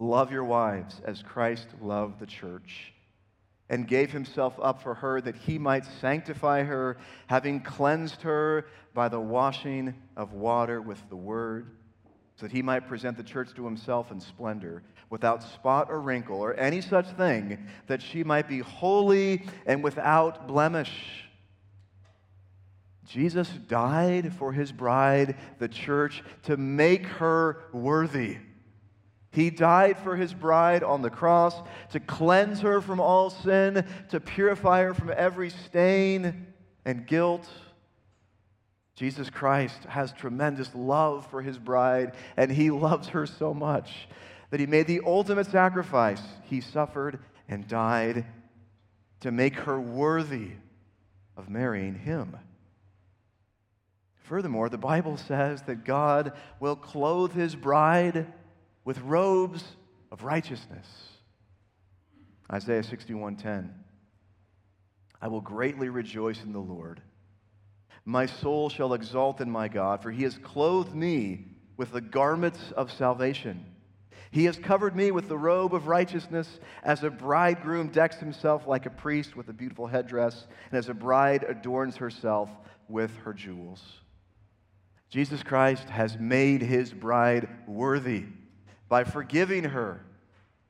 love 0.04 0.32
your 0.32 0.44
wives 0.44 1.02
as 1.06 1.22
Christ 1.22 1.68
loved 1.82 2.20
the 2.20 2.26
church 2.26 2.94
and 3.70 3.88
gave 3.88 4.12
himself 4.12 4.54
up 4.62 4.84
for 4.84 4.94
her 4.94 5.22
that 5.22 5.36
he 5.36 5.58
might 5.58 5.86
sanctify 6.02 6.64
her, 6.64 6.98
having 7.28 7.62
cleansed 7.62 8.22
her 8.22 8.66
by 8.94 9.08
the 9.08 9.20
washing 9.20 9.96
of 10.16 10.34
water 10.34 10.82
with 10.82 11.02
the 11.10 11.16
word, 11.16 11.72
so 12.36 12.46
that 12.46 12.52
he 12.52 12.62
might 12.62 12.88
present 12.88 13.18
the 13.18 13.24
church 13.24 13.54
to 13.56 13.66
himself 13.66 14.12
in 14.12 14.20
splendor 14.20 14.84
without 15.10 15.44
spot 15.44 15.88
or 15.90 16.02
wrinkle 16.02 16.40
or 16.40 16.54
any 16.56 16.82
such 16.82 17.08
thing, 17.12 17.66
that 17.88 18.02
she 18.02 18.24
might 18.24 18.48
be 18.48 18.60
holy 18.60 19.44
and 19.66 19.84
without 19.84 20.48
blemish. 20.48 21.24
Jesus 23.06 23.48
died 23.68 24.34
for 24.34 24.52
his 24.52 24.72
bride, 24.72 25.36
the 25.60 25.68
church, 25.68 26.24
to 26.44 26.58
make 26.58 27.06
her 27.06 27.64
worthy. 27.72 28.38
He 29.34 29.50
died 29.50 29.98
for 29.98 30.16
his 30.16 30.32
bride 30.32 30.84
on 30.84 31.02
the 31.02 31.10
cross 31.10 31.60
to 31.92 32.00
cleanse 32.00 32.62
her 32.62 32.82
from 32.82 33.00
all 33.00 33.32
sin, 33.32 33.86
to 34.10 34.20
purify 34.20 34.84
her 34.84 34.94
from 34.94 35.12
every 35.16 35.50
stain 35.50 36.46
and 36.86 37.08
guilt. 37.08 37.50
Jesus 38.96 39.32
Christ 39.32 39.86
has 39.86 40.14
tremendous 40.14 40.74
love 40.76 41.26
for 41.32 41.42
his 41.42 41.58
bride, 41.58 42.14
and 42.38 42.52
he 42.52 42.70
loves 42.70 43.08
her 43.10 43.26
so 43.26 43.56
much 43.56 44.08
that 44.52 44.60
he 44.60 44.68
made 44.68 44.86
the 44.86 45.02
ultimate 45.04 45.48
sacrifice. 45.48 46.22
He 46.44 46.62
suffered 46.62 47.18
and 47.50 47.68
died 47.68 48.26
to 49.22 49.32
make 49.32 49.56
her 49.56 49.82
worthy 49.82 50.52
of 51.36 51.50
marrying 51.50 51.96
him. 51.96 52.38
Furthermore, 54.14 54.70
the 54.70 54.78
Bible 54.78 55.18
says 55.18 55.64
that 55.64 55.86
God 55.86 56.34
will 56.60 56.76
clothe 56.76 57.34
his 57.34 57.56
bride 57.56 58.28
with 58.86 59.00
robes 59.00 59.64
of 60.12 60.24
righteousness. 60.24 60.88
Isaiah 62.52 62.84
61:10 62.84 63.74
I 65.22 65.28
will 65.28 65.42
greatly 65.42 65.90
rejoice 65.90 66.44
in 66.44 66.52
the 66.52 66.60
Lord. 66.60 67.02
My 68.06 68.26
soul 68.26 68.70
shall 68.70 68.94
exult 68.94 69.40
in 69.40 69.50
my 69.50 69.70
God, 69.70 70.04
for 70.04 70.12
he 70.12 70.24
has 70.24 70.38
clothed 70.38 70.94
me 70.94 71.46
with 71.78 71.94
the 71.94 72.02
garments 72.02 72.74
of 72.76 72.92
salvation. 72.92 73.66
He 74.32 74.46
has 74.46 74.58
covered 74.58 74.96
me 74.96 75.12
with 75.12 75.30
the 75.30 75.38
robe 75.38 75.74
of 75.74 75.88
righteousness, 75.88 76.60
as 76.84 77.04
a 77.04 77.10
bridegroom 77.10 77.88
decks 77.90 78.18
himself 78.18 78.68
like 78.68 78.86
a 78.86 78.90
priest 78.90 79.38
with 79.38 79.48
a 79.48 79.54
beautiful 79.54 79.88
headdress, 79.88 80.48
and 80.70 80.78
as 80.78 80.90
a 80.90 80.94
bride 80.94 81.46
adorns 81.48 81.96
herself 81.96 82.50
with 82.90 83.16
her 83.18 83.34
jewels. 83.34 83.82
Jesus 85.10 85.42
Christ 85.44 85.88
has 85.90 86.18
made 86.18 86.62
his 86.62 86.92
bride 86.92 87.48
worthy 87.68 88.26
by 88.94 89.04
forgiving 89.04 89.64
her, 89.64 90.06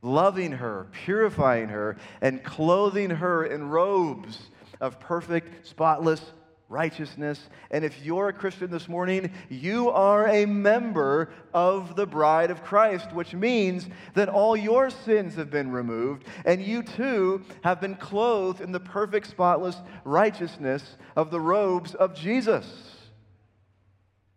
loving 0.01 0.53
her, 0.53 0.87
purifying 1.03 1.67
her, 1.67 1.97
and 2.21 2.41
clothing 2.41 3.09
her 3.09 3.43
in 3.43 3.67
robes 3.67 4.39
of 4.79 4.97
perfect, 4.97 5.67
spotless 5.67 6.31
righteousness. 6.69 7.49
And 7.69 7.83
if 7.83 8.01
you're 8.01 8.29
a 8.29 8.33
Christian 8.33 8.71
this 8.71 8.87
morning, 8.87 9.29
you 9.49 9.89
are 9.89 10.29
a 10.29 10.45
member 10.45 11.33
of 11.53 11.97
the 11.97 12.05
bride 12.05 12.49
of 12.49 12.63
Christ, 12.63 13.11
which 13.11 13.33
means 13.33 13.89
that 14.13 14.29
all 14.29 14.55
your 14.55 14.89
sins 14.89 15.35
have 15.35 15.51
been 15.51 15.69
removed, 15.69 16.23
and 16.45 16.61
you 16.61 16.81
too 16.81 17.43
have 17.65 17.81
been 17.81 17.95
clothed 17.95 18.61
in 18.61 18.71
the 18.71 18.79
perfect, 18.79 19.27
spotless 19.27 19.75
righteousness 20.05 20.95
of 21.17 21.29
the 21.29 21.41
robes 21.41 21.93
of 21.93 22.15
Jesus. 22.15 22.65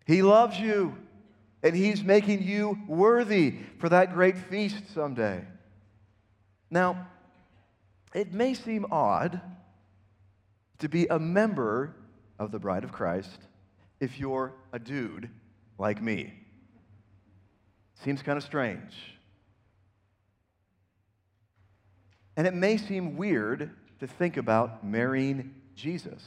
He 0.07 0.23
loves 0.23 0.59
you 0.59 0.97
and 1.67 1.77
He's 1.77 2.05
making 2.05 2.43
you 2.43 2.79
worthy 2.87 3.55
for 3.79 3.89
that 3.89 4.15
great 4.15 4.39
feast 4.39 4.83
someday. 4.95 5.45
Now, 6.71 7.09
it 8.15 8.33
may 8.33 8.55
seem 8.55 8.87
odd 8.91 9.41
to 10.79 10.89
be 10.89 11.07
a 11.09 11.19
member 11.19 11.97
of 12.39 12.53
the 12.53 12.59
bride 12.59 12.85
of 12.85 12.93
Christ 12.93 13.39
if 13.99 14.19
you're 14.19 14.53
a 14.73 14.79
dude 14.79 15.29
like 15.77 16.01
me. 16.01 16.33
Seems 18.05 18.23
kind 18.23 18.37
of 18.37 18.45
strange. 18.45 18.95
And 22.37 22.47
it 22.47 22.55
may 22.55 22.77
seem 22.77 23.17
weird 23.17 23.71
to 23.99 24.07
think 24.07 24.37
about 24.37 24.85
marrying 24.85 25.55
Jesus. 25.75 26.23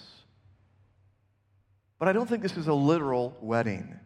But 1.97 2.07
I 2.07 2.13
don't 2.13 2.27
think 2.27 2.41
this 2.41 2.57
is 2.57 2.67
a 2.67 2.73
literal 2.73 3.37
wedding. 3.41 3.99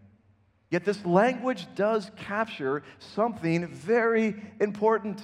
Yet 0.73 0.85
this 0.85 1.05
language 1.05 1.67
does 1.75 2.09
capture 2.15 2.81
something 2.97 3.67
very 3.67 4.35
important. 4.59 5.21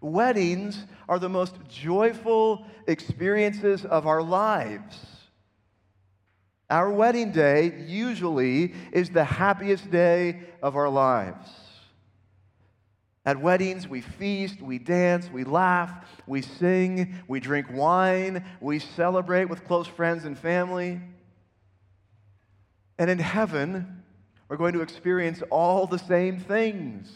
Weddings 0.00 0.84
are 1.08 1.20
the 1.20 1.28
most 1.28 1.54
joyful 1.68 2.66
experiences 2.88 3.84
of 3.84 4.08
our 4.08 4.20
lives. 4.20 4.98
Our 6.68 6.90
wedding 6.90 7.30
day 7.30 7.84
usually 7.86 8.74
is 8.90 9.10
the 9.10 9.22
happiest 9.22 9.92
day 9.92 10.40
of 10.60 10.74
our 10.74 10.88
lives. 10.88 11.48
At 13.24 13.40
weddings, 13.40 13.86
we 13.86 14.00
feast, 14.00 14.60
we 14.60 14.80
dance, 14.80 15.30
we 15.30 15.44
laugh, 15.44 16.04
we 16.26 16.42
sing, 16.42 17.14
we 17.28 17.38
drink 17.38 17.68
wine, 17.70 18.44
we 18.60 18.80
celebrate 18.80 19.44
with 19.44 19.64
close 19.64 19.86
friends 19.86 20.24
and 20.24 20.36
family. 20.36 21.00
And 22.98 23.08
in 23.08 23.20
heaven, 23.20 24.01
are 24.52 24.56
going 24.56 24.74
to 24.74 24.82
experience 24.82 25.42
all 25.48 25.86
the 25.86 25.98
same 25.98 26.38
things. 26.38 27.10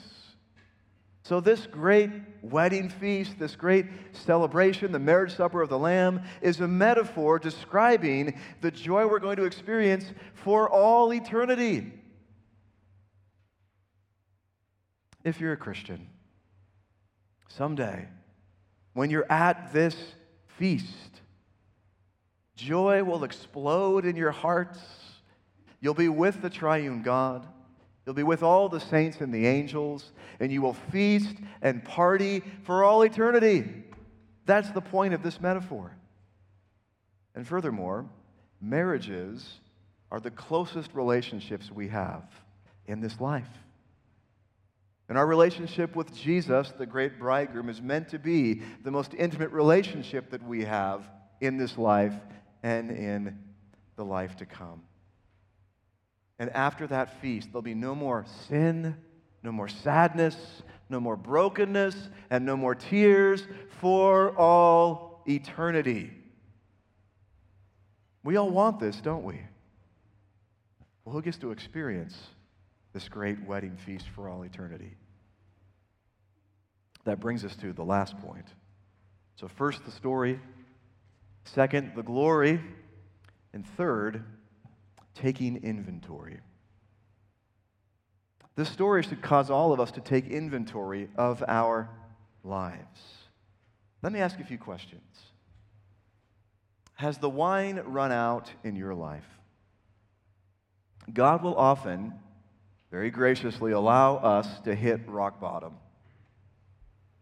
So, 1.22 1.38
this 1.38 1.66
great 1.66 2.10
wedding 2.40 2.88
feast, 2.88 3.38
this 3.38 3.54
great 3.54 3.84
celebration, 4.12 4.90
the 4.90 4.98
marriage 4.98 5.36
supper 5.36 5.60
of 5.60 5.68
the 5.68 5.78
Lamb, 5.78 6.22
is 6.40 6.60
a 6.60 6.68
metaphor 6.68 7.38
describing 7.38 8.38
the 8.62 8.70
joy 8.70 9.06
we're 9.06 9.18
going 9.18 9.36
to 9.36 9.44
experience 9.44 10.06
for 10.32 10.70
all 10.70 11.12
eternity. 11.12 11.92
If 15.22 15.38
you're 15.38 15.52
a 15.52 15.58
Christian, 15.58 16.08
someday, 17.48 18.08
when 18.94 19.10
you're 19.10 19.30
at 19.30 19.74
this 19.74 19.94
feast, 20.56 21.20
joy 22.54 23.04
will 23.04 23.24
explode 23.24 24.06
in 24.06 24.16
your 24.16 24.30
hearts 24.30 24.78
You'll 25.80 25.94
be 25.94 26.08
with 26.08 26.42
the 26.42 26.50
triune 26.50 27.02
God. 27.02 27.46
You'll 28.04 28.14
be 28.14 28.22
with 28.22 28.42
all 28.42 28.68
the 28.68 28.80
saints 28.80 29.20
and 29.20 29.34
the 29.34 29.46
angels, 29.46 30.12
and 30.38 30.52
you 30.52 30.62
will 30.62 30.74
feast 30.74 31.36
and 31.60 31.84
party 31.84 32.42
for 32.62 32.84
all 32.84 33.02
eternity. 33.02 33.64
That's 34.46 34.70
the 34.70 34.80
point 34.80 35.12
of 35.12 35.22
this 35.22 35.40
metaphor. 35.40 35.96
And 37.34 37.46
furthermore, 37.46 38.06
marriages 38.60 39.60
are 40.10 40.20
the 40.20 40.30
closest 40.30 40.94
relationships 40.94 41.70
we 41.70 41.88
have 41.88 42.24
in 42.86 43.00
this 43.00 43.20
life. 43.20 43.48
And 45.08 45.18
our 45.18 45.26
relationship 45.26 45.94
with 45.94 46.14
Jesus, 46.14 46.72
the 46.78 46.86
great 46.86 47.18
bridegroom, 47.18 47.68
is 47.68 47.82
meant 47.82 48.08
to 48.08 48.18
be 48.18 48.62
the 48.82 48.90
most 48.90 49.14
intimate 49.14 49.50
relationship 49.50 50.30
that 50.30 50.42
we 50.42 50.64
have 50.64 51.08
in 51.40 51.56
this 51.56 51.76
life 51.78 52.14
and 52.62 52.90
in 52.90 53.38
the 53.96 54.04
life 54.04 54.36
to 54.36 54.46
come. 54.46 54.82
And 56.38 56.50
after 56.50 56.86
that 56.88 57.20
feast, 57.20 57.48
there'll 57.50 57.62
be 57.62 57.74
no 57.74 57.94
more 57.94 58.26
sin, 58.48 58.96
no 59.42 59.52
more 59.52 59.68
sadness, 59.68 60.36
no 60.88 61.00
more 61.00 61.16
brokenness, 61.16 61.96
and 62.30 62.44
no 62.44 62.56
more 62.56 62.74
tears 62.74 63.46
for 63.80 64.36
all 64.36 65.22
eternity. 65.26 66.10
We 68.22 68.36
all 68.36 68.50
want 68.50 68.80
this, 68.80 69.00
don't 69.00 69.24
we? 69.24 69.40
Well, 71.04 71.14
who 71.14 71.22
gets 71.22 71.38
to 71.38 71.52
experience 71.52 72.16
this 72.92 73.08
great 73.08 73.42
wedding 73.44 73.76
feast 73.76 74.06
for 74.14 74.28
all 74.28 74.42
eternity? 74.42 74.96
That 77.04 77.20
brings 77.20 77.44
us 77.44 77.54
to 77.56 77.72
the 77.72 77.84
last 77.84 78.18
point. 78.18 78.46
So, 79.36 79.48
first, 79.48 79.84
the 79.84 79.92
story. 79.92 80.40
Second, 81.44 81.92
the 81.94 82.02
glory. 82.02 82.60
And 83.52 83.64
third, 83.76 84.24
taking 85.16 85.62
inventory. 85.64 86.38
This 88.54 88.68
story 88.70 89.02
should 89.02 89.20
cause 89.20 89.50
all 89.50 89.72
of 89.72 89.80
us 89.80 89.90
to 89.92 90.00
take 90.00 90.28
inventory 90.28 91.08
of 91.16 91.44
our 91.46 91.90
lives. 92.42 93.00
Let 94.02 94.12
me 94.12 94.20
ask 94.20 94.38
you 94.38 94.44
a 94.44 94.48
few 94.48 94.58
questions. 94.58 95.02
Has 96.94 97.18
the 97.18 97.28
wine 97.28 97.82
run 97.84 98.12
out 98.12 98.50
in 98.64 98.76
your 98.76 98.94
life? 98.94 99.26
God 101.12 101.42
will 101.42 101.56
often, 101.56 102.14
very 102.90 103.10
graciously, 103.10 103.72
allow 103.72 104.16
us 104.16 104.60
to 104.60 104.74
hit 104.74 105.06
rock 105.06 105.38
bottom. 105.40 105.74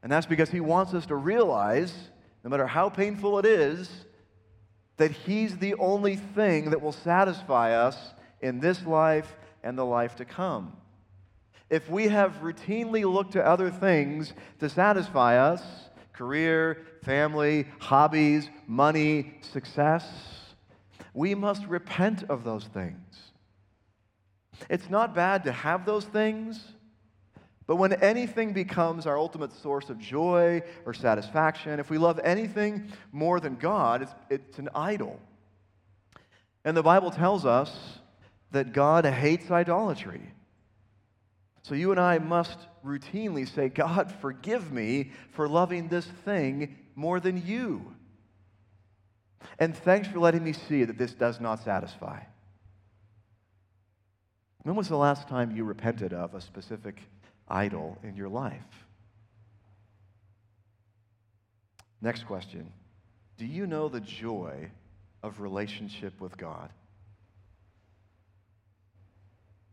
And 0.02 0.12
that's 0.12 0.26
because 0.26 0.50
He 0.50 0.61
wants 0.61 0.94
us 0.94 1.07
to 1.07 1.16
realize, 1.16 1.92
no 2.44 2.50
matter 2.50 2.66
how 2.66 2.88
painful 2.88 3.40
it 3.40 3.46
is, 3.46 3.90
that 4.96 5.11
He's 5.11 5.59
the 5.59 5.74
only 5.74 6.16
thing 6.16 6.70
that 6.70 6.80
will 6.80 6.92
satisfy 6.92 7.74
us 7.74 7.96
in 8.40 8.61
this 8.61 8.85
life 8.87 9.37
and 9.62 9.78
the 9.78 9.85
life 9.85 10.16
to 10.16 10.24
come. 10.24 10.76
If 11.70 11.88
we 11.88 12.09
have 12.09 12.40
routinely 12.42 13.11
looked 13.11 13.33
to 13.33 13.44
other 13.44 13.70
things 13.70 14.33
to 14.61 14.68
satisfy 14.68 15.38
us 15.38 15.62
career, 16.12 16.85
family, 17.02 17.66
hobbies, 17.80 18.48
money, 18.68 19.35
success 19.40 20.04
we 21.14 21.35
must 21.35 21.64
repent 21.66 22.24
of 22.24 22.44
those 22.44 22.64
things. 22.64 23.33
It's 24.68 24.90
not 24.90 25.14
bad 25.14 25.44
to 25.44 25.52
have 25.52 25.87
those 25.87 26.04
things. 26.04 26.61
But 27.66 27.77
when 27.77 27.94
anything 27.94 28.53
becomes 28.53 29.07
our 29.07 29.18
ultimate 29.18 29.53
source 29.53 29.88
of 29.88 29.98
joy 29.98 30.62
or 30.85 30.92
satisfaction, 30.92 31.81
if 31.81 31.88
we 31.88 31.96
love 31.96 32.20
anything 32.22 32.92
more 33.11 33.40
than 33.40 33.57
God, 33.57 34.03
it's, 34.03 34.14
it's 34.29 34.59
an 34.59 34.68
idol. 34.74 35.18
And 36.64 36.77
the 36.77 36.83
Bible 36.83 37.11
tells 37.11 37.46
us 37.46 37.98
that 38.50 38.72
God 38.72 39.05
hates 39.07 39.50
idolatry. 39.50 40.20
So 41.62 41.74
you 41.74 41.90
and 41.90 42.00
I 42.00 42.18
must 42.18 42.59
routinely 42.85 43.48
say, 43.48 43.70
God, 43.70 44.12
forgive 44.20 44.70
me 44.70 45.12
for 45.31 45.48
loving 45.48 45.88
this 45.88 46.05
thing 46.05 46.77
more 46.94 47.20
than 47.20 47.44
you. 47.46 47.94
And 49.59 49.74
thanks 49.74 50.09
for 50.09 50.18
letting 50.18 50.44
me 50.44 50.53
see 50.53 50.85
that 50.85 50.98
this 50.98 51.14
does 51.14 51.40
not 51.40 51.64
satisfy. 51.64 52.20
When 54.62 54.74
was 54.74 54.88
the 54.88 54.96
last 54.96 55.29
time 55.29 55.55
you 55.55 55.64
repented 55.64 56.12
of 56.12 56.35
a 56.35 56.40
specific 56.40 57.00
idol 57.48 57.98
in 58.02 58.16
your 58.16 58.28
life? 58.28 58.62
Next 62.00 62.26
question 62.26 62.70
Do 63.38 63.46
you 63.46 63.66
know 63.66 63.88
the 63.88 64.00
joy 64.00 64.70
of 65.22 65.40
relationship 65.40 66.20
with 66.20 66.37
God? 66.37 66.70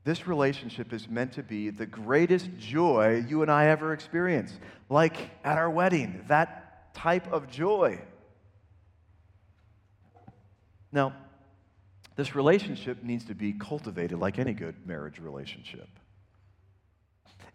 This 0.03 0.27
relationship 0.27 0.93
is 0.93 1.07
meant 1.07 1.34
to 1.34 1.43
be 1.43 1.69
the 1.69 1.86
greatest 1.86 2.49
joy 2.57 3.23
you 3.27 3.43
and 3.43 3.51
I 3.51 3.67
ever 3.67 3.93
experience, 3.93 4.51
like 4.89 5.29
at 5.43 5.60
our 5.60 5.69
wedding, 5.69 6.23
that 6.27 6.93
type 6.95 7.31
of 7.31 7.47
joy. 7.47 7.99
Now, 10.91 11.13
this 12.15 12.36
relationship 12.36 13.03
needs 13.03 13.25
to 13.25 13.36
be 13.36 13.53
cultivated 13.53 14.17
like 14.17 14.39
any 14.39 14.53
good 14.53 14.75
marriage 14.88 15.19
relationship. 15.19 15.88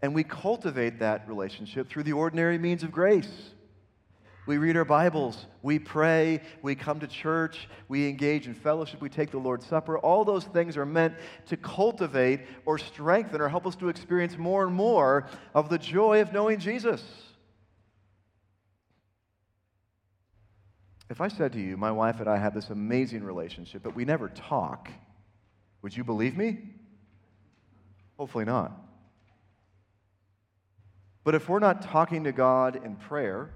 And 0.03 0.15
we 0.15 0.25
cultivate 0.25 0.99
that 1.01 1.29
relationship 1.29 1.89
through 1.89 2.05
the 2.05 2.13
ordinary 2.13 2.59
means 2.59 2.83
of 2.83 2.93
grace. 2.93 3.51
We 4.47 4.59
read 4.59 4.77
our 4.77 4.85
Bibles, 4.85 5.47
we 5.63 5.81
pray, 5.81 6.41
we 6.63 6.77
come 6.77 7.01
to 7.01 7.09
church, 7.09 7.69
we 7.89 8.09
engage 8.09 8.47
in 8.47 8.55
fellowship, 8.55 9.01
we 9.01 9.09
take 9.09 9.33
the 9.33 9.39
Lord's 9.39 9.67
Supper. 9.67 9.99
All 9.99 10.25
those 10.25 10.45
things 10.45 10.77
are 10.77 10.87
meant 10.87 11.15
to 11.47 11.57
cultivate 11.57 12.43
or 12.65 12.79
strengthen 12.79 13.41
or 13.41 13.49
help 13.49 13.67
us 13.67 13.75
to 13.77 13.89
experience 13.89 14.39
more 14.39 14.65
and 14.65 14.73
more 14.73 15.27
of 15.53 15.69
the 15.69 15.79
joy 15.79 16.21
of 16.21 16.33
knowing 16.33 16.61
Jesus. 16.61 17.03
If 21.11 21.21
I 21.21 21.27
said 21.27 21.53
to 21.55 21.61
you, 21.61 21.77
my 21.77 21.91
wife 21.91 22.21
and 22.21 22.29
I 22.29 22.37
have 22.37 22.55
this 22.55 22.71
amazing 22.71 23.25
relationship, 23.25 23.83
but 23.83 23.97
we 23.97 24.05
never 24.05 24.29
talk, 24.29 24.89
would 25.83 25.97
you 25.97 26.05
believe 26.05 26.37
me? 26.37 26.59
Hopefully 28.17 28.45
not. 28.45 28.86
But 31.27 31.35
if 31.35 31.49
we're 31.49 31.59
not 31.59 31.83
talking 31.83 32.23
to 32.23 32.31
God 32.31 32.81
in 32.85 32.95
prayer, 32.95 33.51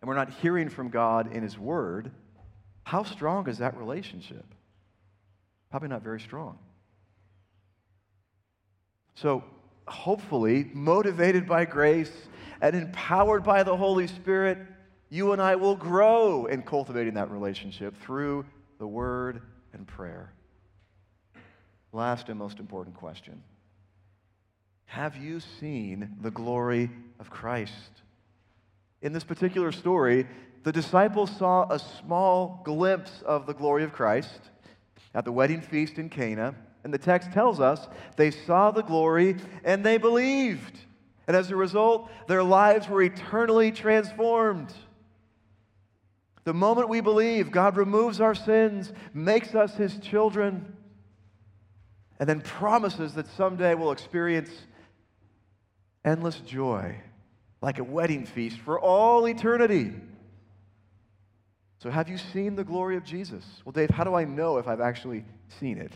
and 0.00 0.08
we're 0.08 0.14
not 0.14 0.30
hearing 0.30 0.70
from 0.70 0.88
God 0.88 1.30
in 1.30 1.42
His 1.42 1.58
Word, 1.58 2.10
how 2.82 3.02
strong 3.02 3.46
is 3.46 3.58
that 3.58 3.76
relationship? 3.76 4.46
Probably 5.70 5.90
not 5.90 6.00
very 6.02 6.18
strong. 6.18 6.58
So, 9.16 9.44
hopefully, 9.86 10.70
motivated 10.72 11.46
by 11.46 11.66
grace 11.66 12.10
and 12.62 12.74
empowered 12.74 13.44
by 13.44 13.64
the 13.64 13.76
Holy 13.76 14.06
Spirit, 14.06 14.56
you 15.10 15.32
and 15.32 15.42
I 15.42 15.56
will 15.56 15.76
grow 15.76 16.46
in 16.46 16.62
cultivating 16.62 17.12
that 17.14 17.30
relationship 17.30 17.94
through 18.00 18.46
the 18.78 18.86
Word 18.86 19.42
and 19.74 19.86
prayer. 19.86 20.32
Last 21.92 22.30
and 22.30 22.38
most 22.38 22.60
important 22.60 22.96
question 22.96 23.42
Have 24.92 25.16
you 25.16 25.40
seen 25.40 26.16
the 26.20 26.30
glory 26.30 26.90
of 27.18 27.30
Christ? 27.30 28.02
in 29.00 29.12
this 29.12 29.24
particular 29.24 29.72
story, 29.72 30.26
the 30.64 30.70
disciples 30.70 31.34
saw 31.38 31.66
a 31.72 31.78
small 31.78 32.60
glimpse 32.62 33.22
of 33.26 33.46
the 33.46 33.54
glory 33.54 33.84
of 33.84 33.92
Christ 33.92 34.50
at 35.14 35.24
the 35.24 35.32
wedding 35.32 35.62
feast 35.62 35.98
in 35.98 36.08
Cana. 36.08 36.54
And 36.84 36.92
the 36.92 36.98
text 36.98 37.32
tells 37.32 37.58
us 37.58 37.88
they 38.16 38.30
saw 38.30 38.70
the 38.70 38.82
glory 38.82 39.36
and 39.64 39.82
they 39.82 39.96
believed. 39.96 40.78
And 41.26 41.34
as 41.34 41.50
a 41.50 41.56
result, 41.56 42.10
their 42.28 42.42
lives 42.42 42.86
were 42.86 43.02
eternally 43.02 43.72
transformed. 43.72 44.74
The 46.44 46.54
moment 46.54 46.90
we 46.90 47.00
believe, 47.00 47.50
God 47.50 47.78
removes 47.78 48.20
our 48.20 48.34
sins, 48.34 48.92
makes 49.14 49.54
us 49.54 49.74
his 49.74 49.96
children, 49.98 50.76
and 52.20 52.28
then 52.28 52.42
promises 52.42 53.14
that 53.14 53.26
someday 53.36 53.74
we'll 53.74 53.90
experience 53.90 54.50
endless 56.04 56.36
joy 56.40 56.96
like 57.60 57.78
a 57.78 57.84
wedding 57.84 58.26
feast 58.26 58.58
for 58.58 58.78
all 58.78 59.26
eternity. 59.26 59.92
So, 61.78 61.90
have 61.90 62.08
you 62.08 62.18
seen 62.18 62.54
the 62.54 62.64
glory 62.64 62.96
of 62.96 63.04
Jesus? 63.04 63.44
Well, 63.64 63.72
Dave, 63.72 63.90
how 63.90 64.04
do 64.04 64.14
I 64.14 64.24
know 64.24 64.58
if 64.58 64.68
I've 64.68 64.80
actually 64.80 65.24
seen 65.60 65.78
it? 65.78 65.92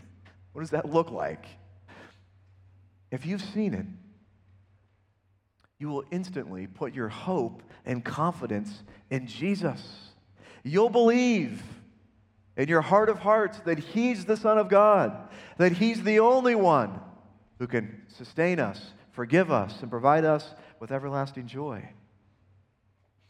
What 0.53 0.61
does 0.61 0.71
that 0.71 0.91
look 0.91 1.11
like? 1.11 1.45
If 3.11 3.25
you've 3.25 3.41
seen 3.41 3.73
it, 3.73 3.85
you 5.79 5.89
will 5.89 6.03
instantly 6.11 6.67
put 6.67 6.93
your 6.93 7.09
hope 7.09 7.61
and 7.85 8.03
confidence 8.03 8.83
in 9.09 9.27
Jesus. 9.27 10.11
You'll 10.63 10.89
believe 10.89 11.61
in 12.57 12.67
your 12.67 12.81
heart 12.81 13.09
of 13.09 13.19
hearts 13.19 13.59
that 13.59 13.77
He's 13.77 14.25
the 14.25 14.35
Son 14.35 14.57
of 14.57 14.69
God, 14.69 15.29
that 15.57 15.73
He's 15.73 16.03
the 16.03 16.19
only 16.19 16.55
one 16.55 16.99
who 17.59 17.67
can 17.67 18.01
sustain 18.17 18.59
us, 18.59 18.93
forgive 19.17 19.49
us, 19.49 19.81
and 19.81 19.89
provide 19.89 20.23
us 20.23 20.47
with 20.79 20.91
everlasting 20.91 21.47
joy. 21.47 21.83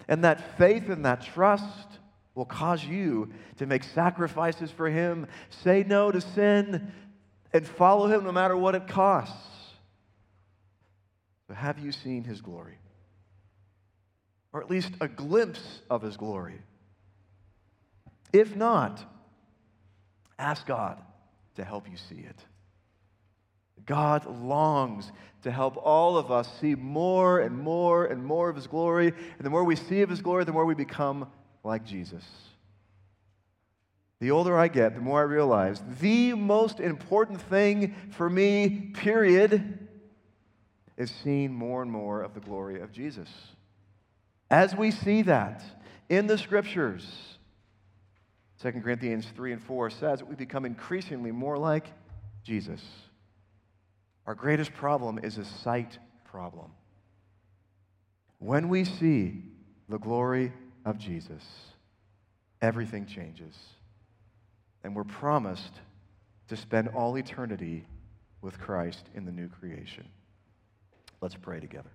And 0.09 0.25
that 0.25 0.57
faith 0.57 0.89
and 0.89 1.05
that 1.05 1.21
trust 1.21 1.87
will 2.35 2.43
cause 2.43 2.83
you 2.83 3.31
to 3.55 3.65
make 3.65 3.85
sacrifices 3.85 4.69
for 4.69 4.89
Him, 4.89 5.27
say 5.63 5.85
no 5.87 6.11
to 6.11 6.19
sin, 6.19 6.91
and 7.53 7.65
follow 7.65 8.07
Him 8.07 8.25
no 8.25 8.33
matter 8.33 8.57
what 8.57 8.75
it 8.75 8.89
costs. 8.89 9.47
But 11.47 11.55
have 11.55 11.79
you 11.79 11.93
seen 11.93 12.25
His 12.25 12.41
glory? 12.41 12.79
Or 14.51 14.61
at 14.61 14.69
least 14.69 14.91
a 14.99 15.07
glimpse 15.07 15.79
of 15.89 16.01
His 16.01 16.17
glory? 16.17 16.59
If 18.33 18.57
not, 18.57 19.01
ask 20.37 20.67
God 20.67 21.01
to 21.55 21.63
help 21.63 21.89
you 21.89 21.95
see 21.95 22.25
it. 22.27 22.43
God 23.87 24.25
longs 24.27 25.11
to 25.41 25.51
help 25.51 25.77
all 25.77 26.17
of 26.17 26.29
us 26.29 26.47
see 26.59 26.75
more 26.75 27.39
and 27.39 27.57
more 27.57 28.05
and 28.05 28.23
more 28.23 28.49
of 28.49 28.55
His 28.55 28.67
glory. 28.67 29.07
And 29.07 29.45
the 29.45 29.49
more 29.49 29.63
we 29.63 29.75
see 29.75 30.01
of 30.01 30.09
His 30.09 30.21
glory, 30.21 30.43
the 30.43 30.51
more 30.51 30.65
we 30.65 30.75
become 30.75 31.27
like 31.63 31.83
Jesus. 31.85 32.23
The 34.19 34.31
older 34.31 34.57
I 34.57 34.67
get, 34.67 34.95
the 34.95 35.01
more 35.01 35.19
I 35.19 35.23
realize 35.23 35.81
the 35.99 36.33
most 36.33 36.79
important 36.79 37.41
thing 37.41 37.95
for 38.11 38.29
me, 38.29 38.91
period, 38.93 39.87
is 40.97 41.11
seeing 41.23 41.53
more 41.53 41.81
and 41.81 41.91
more 41.91 42.21
of 42.21 42.33
the 42.33 42.39
glory 42.39 42.81
of 42.81 42.91
Jesus. 42.91 43.29
As 44.49 44.75
we 44.75 44.91
see 44.91 45.21
that 45.23 45.63
in 46.09 46.27
the 46.27 46.37
scriptures, 46.37 47.37
2 48.61 48.71
Corinthians 48.81 49.27
3 49.35 49.53
and 49.53 49.63
4 49.63 49.91
says 49.91 50.19
that 50.19 50.27
we 50.27 50.35
become 50.35 50.65
increasingly 50.65 51.31
more 51.31 51.57
like 51.57 51.85
Jesus. 52.43 52.81
Our 54.27 54.35
greatest 54.35 54.73
problem 54.73 55.19
is 55.23 55.37
a 55.37 55.45
sight 55.45 55.97
problem. 56.25 56.71
When 58.39 58.67
we 58.67 58.83
see 58.83 59.41
the 59.87 59.97
glory 59.97 60.51
of 60.85 60.97
Jesus, 60.97 61.43
everything 62.61 63.05
changes. 63.05 63.55
And 64.83 64.93
we're 64.95 65.05
promised 65.05 65.73
to 66.49 66.57
spend 66.57 66.89
all 66.89 67.17
eternity 67.17 67.85
with 68.41 68.59
Christ 68.59 69.05
in 69.15 69.25
the 69.25 69.31
new 69.31 69.47
creation. 69.47 70.07
Let's 71.21 71.35
pray 71.35 71.59
together. 71.59 71.89